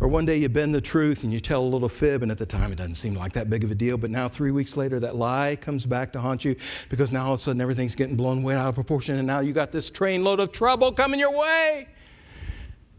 Or 0.00 0.06
one 0.06 0.26
day 0.26 0.36
you 0.36 0.48
bend 0.48 0.74
the 0.74 0.80
truth 0.80 1.24
and 1.24 1.32
you 1.32 1.40
tell 1.40 1.60
a 1.60 1.66
little 1.66 1.88
fib, 1.88 2.22
and 2.22 2.30
at 2.30 2.38
the 2.38 2.46
time 2.46 2.70
it 2.70 2.76
doesn't 2.76 2.94
seem 2.94 3.14
like 3.14 3.32
that 3.32 3.50
big 3.50 3.64
of 3.64 3.70
a 3.70 3.74
deal, 3.74 3.96
but 3.96 4.10
now 4.10 4.28
three 4.28 4.52
weeks 4.52 4.76
later 4.76 5.00
that 5.00 5.16
lie 5.16 5.56
comes 5.60 5.86
back 5.86 6.12
to 6.12 6.20
haunt 6.20 6.44
you 6.44 6.54
because 6.88 7.10
now 7.10 7.26
all 7.26 7.32
of 7.32 7.40
a 7.40 7.42
sudden 7.42 7.60
everything's 7.60 7.96
getting 7.96 8.14
blown 8.14 8.44
way 8.44 8.54
out 8.54 8.68
of 8.68 8.74
proportion, 8.76 9.16
and 9.16 9.26
now 9.26 9.40
you 9.40 9.52
got 9.52 9.72
this 9.72 9.90
trainload 9.90 10.38
of 10.38 10.52
trouble 10.52 10.92
coming 10.92 11.18
your 11.18 11.36
way. 11.36 11.88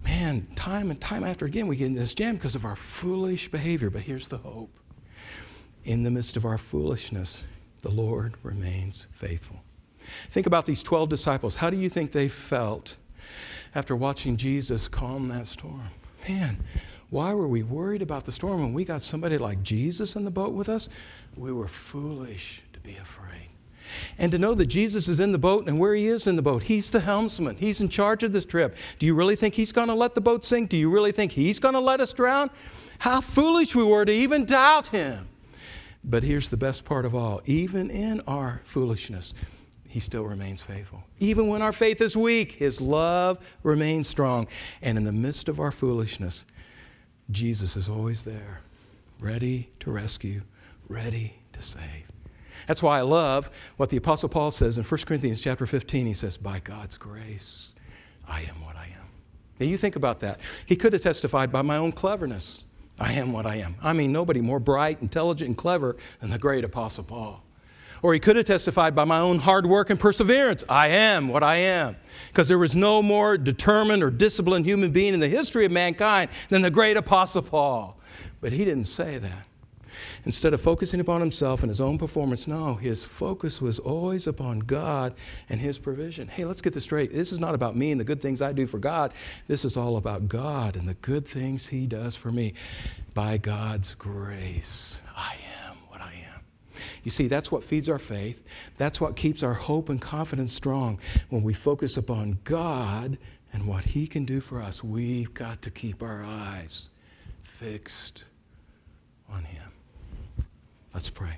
Man, 0.03 0.45
time 0.55 0.91
and 0.91 0.99
time 0.99 1.23
after 1.23 1.45
again 1.45 1.67
we 1.67 1.77
get 1.77 1.85
in 1.85 1.93
this 1.93 2.13
jam 2.13 2.35
because 2.35 2.55
of 2.55 2.65
our 2.65 2.75
foolish 2.75 3.49
behavior, 3.49 3.89
but 3.89 4.01
here's 4.01 4.27
the 4.27 4.37
hope. 4.37 4.77
In 5.85 6.03
the 6.03 6.11
midst 6.11 6.35
of 6.35 6.45
our 6.45 6.57
foolishness, 6.57 7.43
the 7.81 7.91
Lord 7.91 8.35
remains 8.43 9.07
faithful. 9.13 9.61
Think 10.31 10.47
about 10.47 10.65
these 10.65 10.83
12 10.83 11.07
disciples. 11.07 11.55
How 11.55 11.69
do 11.69 11.77
you 11.77 11.89
think 11.89 12.11
they 12.11 12.27
felt 12.27 12.97
after 13.73 13.95
watching 13.95 14.35
Jesus 14.35 14.89
calm 14.89 15.29
that 15.29 15.47
storm? 15.47 15.91
Man, 16.27 16.63
why 17.09 17.33
were 17.33 17.47
we 17.47 17.63
worried 17.63 18.01
about 18.01 18.25
the 18.25 18.31
storm 18.31 18.61
when 18.61 18.73
we 18.73 18.85
got 18.85 19.01
somebody 19.01 19.37
like 19.37 19.63
Jesus 19.63 20.15
in 20.15 20.25
the 20.25 20.31
boat 20.31 20.53
with 20.53 20.69
us? 20.69 20.89
We 21.35 21.51
were 21.51 21.67
foolish 21.67 22.61
to 22.73 22.79
be 22.79 22.97
afraid. 22.97 23.49
And 24.17 24.31
to 24.31 24.37
know 24.37 24.53
that 24.53 24.67
Jesus 24.67 25.07
is 25.07 25.19
in 25.19 25.31
the 25.31 25.39
boat 25.39 25.67
and 25.67 25.79
where 25.79 25.95
he 25.95 26.07
is 26.07 26.27
in 26.27 26.35
the 26.35 26.41
boat, 26.41 26.63
he's 26.63 26.91
the 26.91 26.99
helmsman. 26.99 27.55
He's 27.57 27.81
in 27.81 27.89
charge 27.89 28.21
of 28.23 28.31
this 28.31 28.45
trip. 28.45 28.75
Do 28.99 29.05
you 29.05 29.15
really 29.15 29.35
think 29.35 29.55
he's 29.55 29.71
going 29.71 29.87
to 29.87 29.95
let 29.95 30.13
the 30.13 30.21
boat 30.21 30.45
sink? 30.45 30.69
Do 30.69 30.77
you 30.77 30.91
really 30.91 31.11
think 31.11 31.31
he's 31.31 31.59
going 31.59 31.73
to 31.73 31.79
let 31.79 31.99
us 31.99 32.13
drown? 32.13 32.51
How 32.99 33.21
foolish 33.21 33.73
we 33.73 33.83
were 33.83 34.05
to 34.05 34.11
even 34.11 34.45
doubt 34.45 34.89
him. 34.89 35.27
But 36.03 36.23
here's 36.23 36.49
the 36.49 36.57
best 36.57 36.85
part 36.85 37.05
of 37.05 37.15
all 37.15 37.41
even 37.45 37.89
in 37.89 38.21
our 38.27 38.61
foolishness, 38.65 39.33
he 39.89 39.99
still 39.99 40.23
remains 40.23 40.61
faithful. 40.61 41.03
Even 41.19 41.47
when 41.47 41.63
our 41.63 41.73
faith 41.73 41.99
is 41.99 42.15
weak, 42.15 42.53
his 42.53 42.79
love 42.79 43.39
remains 43.63 44.07
strong. 44.07 44.47
And 44.83 44.97
in 44.97 45.03
the 45.03 45.11
midst 45.11 45.49
of 45.49 45.59
our 45.59 45.71
foolishness, 45.71 46.45
Jesus 47.31 47.75
is 47.75 47.89
always 47.89 48.23
there, 48.23 48.61
ready 49.19 49.69
to 49.79 49.91
rescue, 49.91 50.43
ready 50.87 51.33
to 51.53 51.61
save. 51.61 52.05
That's 52.67 52.83
why 52.83 52.99
I 52.99 53.01
love 53.01 53.49
what 53.77 53.89
the 53.89 53.97
apostle 53.97 54.29
Paul 54.29 54.51
says 54.51 54.77
in 54.77 54.83
1 54.83 55.07
Corinthians 55.07 55.41
chapter 55.41 55.65
15. 55.65 56.05
He 56.05 56.13
says, 56.13 56.37
"By 56.37 56.59
God's 56.59 56.95
grace, 56.95 57.71
I 58.27 58.41
am 58.41 58.63
what 58.63 58.75
I 58.75 58.85
am." 58.85 59.07
Now 59.59 59.65
you 59.65 59.75
think 59.75 59.95
about 59.95 60.19
that. 60.19 60.39
He 60.67 60.75
could 60.75 60.93
have 60.93 61.01
testified 61.01 61.51
by 61.51 61.63
my 61.63 61.77
own 61.77 61.91
cleverness. 61.91 62.63
I 62.99 63.13
am 63.13 63.33
what 63.33 63.47
I 63.47 63.55
am. 63.55 63.75
I 63.81 63.93
mean, 63.93 64.11
nobody 64.11 64.39
more 64.39 64.59
bright, 64.59 65.01
intelligent, 65.01 65.47
and 65.47 65.57
clever 65.57 65.97
than 66.21 66.29
the 66.29 66.37
great 66.37 66.63
apostle 66.63 67.05
Paul. 67.05 67.43
Or 68.01 68.13
he 68.13 68.19
could 68.19 68.35
have 68.35 68.45
testified 68.45 68.95
by 68.95 69.05
my 69.05 69.19
own 69.19 69.39
hard 69.39 69.65
work 69.65 69.89
and 69.89 69.99
perseverance. 69.99 70.63
I 70.69 70.87
am 70.87 71.27
what 71.27 71.43
I 71.43 71.55
am. 71.55 71.97
Because 72.29 72.47
there 72.47 72.57
was 72.57 72.75
no 72.75 73.01
more 73.01 73.37
determined 73.37 74.03
or 74.03 74.09
disciplined 74.09 74.65
human 74.65 74.91
being 74.91 75.13
in 75.13 75.19
the 75.19 75.27
history 75.27 75.65
of 75.65 75.71
mankind 75.71 76.29
than 76.49 76.61
the 76.61 76.71
great 76.71 76.97
Apostle 76.97 77.41
Paul. 77.41 77.99
But 78.41 78.53
he 78.53 78.63
didn't 78.63 78.85
say 78.85 79.17
that. 79.17 79.47
Instead 80.25 80.53
of 80.53 80.61
focusing 80.61 80.99
upon 80.99 81.21
himself 81.21 81.61
and 81.61 81.69
his 81.69 81.81
own 81.81 81.97
performance, 81.97 82.47
no, 82.47 82.75
his 82.75 83.03
focus 83.03 83.61
was 83.61 83.79
always 83.79 84.27
upon 84.27 84.59
God 84.59 85.13
and 85.49 85.59
his 85.59 85.77
provision. 85.77 86.27
Hey, 86.27 86.45
let's 86.45 86.61
get 86.61 86.73
this 86.73 86.83
straight. 86.83 87.13
This 87.13 87.31
is 87.31 87.39
not 87.39 87.55
about 87.55 87.75
me 87.75 87.91
and 87.91 87.99
the 87.99 88.05
good 88.05 88.21
things 88.21 88.41
I 88.41 88.53
do 88.53 88.67
for 88.67 88.79
God. 88.79 89.13
This 89.47 89.65
is 89.65 89.77
all 89.77 89.97
about 89.97 90.27
God 90.27 90.75
and 90.75 90.87
the 90.87 90.93
good 90.95 91.27
things 91.27 91.67
he 91.67 91.87
does 91.87 92.15
for 92.15 92.31
me. 92.31 92.53
By 93.13 93.37
God's 93.37 93.93
grace, 93.95 94.99
I 95.15 95.33
am 95.33 95.48
you 97.03 97.11
see, 97.11 97.27
that's 97.27 97.51
what 97.51 97.63
feeds 97.63 97.89
our 97.89 97.99
faith. 97.99 98.43
That's 98.77 98.99
what 98.99 99.15
keeps 99.15 99.43
our 99.43 99.53
hope 99.53 99.89
and 99.89 100.01
confidence 100.01 100.53
strong. 100.53 100.99
When 101.29 101.43
we 101.43 101.53
focus 101.53 101.97
upon 101.97 102.39
God 102.43 103.17
and 103.53 103.65
what 103.65 103.83
He 103.85 104.07
can 104.07 104.25
do 104.25 104.41
for 104.41 104.61
us, 104.61 104.83
we've 104.83 105.33
got 105.33 105.61
to 105.63 105.71
keep 105.71 106.03
our 106.03 106.23
eyes 106.23 106.89
fixed 107.43 108.25
on 109.31 109.43
Him. 109.43 109.71
Let's 110.93 111.09
pray. 111.09 111.37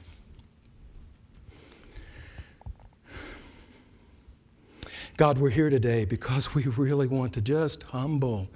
God, 5.17 5.37
we're 5.37 5.49
here 5.49 5.69
today 5.69 6.05
because 6.05 6.55
we 6.55 6.63
really 6.63 7.07
want 7.07 7.33
to 7.33 7.41
just 7.41 7.83
humble 7.83 8.47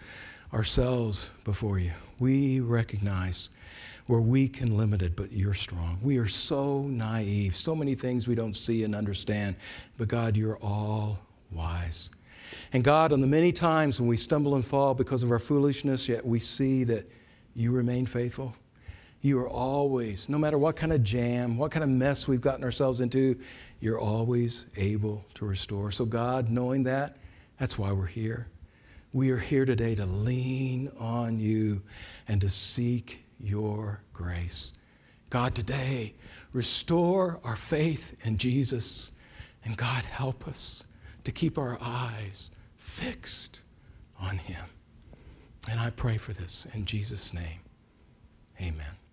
ourselves 0.54 1.30
before 1.44 1.78
you. 1.78 1.91
We 2.18 2.60
recognize 2.62 3.50
we're 4.08 4.22
weak 4.22 4.62
and 4.62 4.78
limited, 4.78 5.15
but 5.15 5.32
you're 5.32 5.54
strong. 5.56 5.98
We 6.02 6.18
are 6.18 6.28
so 6.28 6.84
naive, 6.84 7.56
so 7.56 7.76
many 7.76 7.96
things 7.96 8.28
we 8.28 8.36
don't 8.36 8.56
see 8.56 8.84
and 8.84 8.94
understand, 8.94 9.56
but 9.98 10.08
God, 10.08 10.38
you're 10.38 10.58
all 10.58 11.20
wise. 11.52 12.12
And 12.72 12.84
God, 12.84 13.12
on 13.12 13.22
the 13.22 13.28
many 13.28 13.52
times 13.52 14.00
when 14.00 14.08
we 14.08 14.18
stumble 14.18 14.56
and 14.56 14.65
fall 14.65 14.94
because 14.94 15.24
of 15.24 15.32
our 15.32 15.39
foolishness, 15.39 16.08
yet 16.08 16.24
we 16.26 16.39
see 16.39 16.84
that 16.84 17.10
you 17.56 17.72
remain 17.72 18.06
faithful. 18.06 18.54
You 19.22 19.39
are 19.39 19.50
always, 19.50 20.30
no 20.30 20.38
matter 20.38 20.60
what 20.60 20.76
kind 20.76 20.94
of 20.94 21.04
jam, 21.04 21.58
what 21.58 21.72
kind 21.72 21.84
of 21.84 21.89
mess 21.89 22.28
we've 22.28 22.41
gotten 22.41 22.63
ourselves 22.63 23.02
into, 23.02 23.39
you're 23.80 24.00
always 24.00 24.68
able 24.78 25.26
to 25.34 25.46
restore. 25.46 25.89
So, 25.89 26.06
God, 26.06 26.52
knowing 26.52 26.84
that, 26.84 27.18
that's 27.60 27.78
why 27.78 27.91
we're 27.91 28.06
here. 28.06 28.48
We 29.13 29.32
are 29.32 29.39
here 29.39 29.65
today 29.65 29.96
to 29.96 30.06
lean 30.06 30.91
on 31.00 31.39
you 31.39 31.82
and 32.28 32.39
to 32.41 32.50
seek 32.50 33.25
your 33.45 34.01
grace. 34.13 34.73
God, 35.29 35.55
today, 35.55 36.13
restore 36.53 37.39
our 37.43 37.55
faith 37.55 38.15
in 38.23 38.38
Jesus. 38.38 39.12
And 39.63 39.75
God, 39.77 40.05
help 40.05 40.47
us 40.47 40.84
to 41.23 41.31
keep 41.31 41.58
our 41.58 41.77
eyes 41.81 42.49
fixed 42.75 43.62
on 44.19 44.38
Him. 44.38 44.65
And 45.69 45.79
I 45.79 45.89
pray 45.89 46.17
for 46.17 46.34
this 46.34 46.67
in 46.73 46.86
Jesus' 46.86 47.34
name. 47.34 47.60
Amen. 48.62 49.05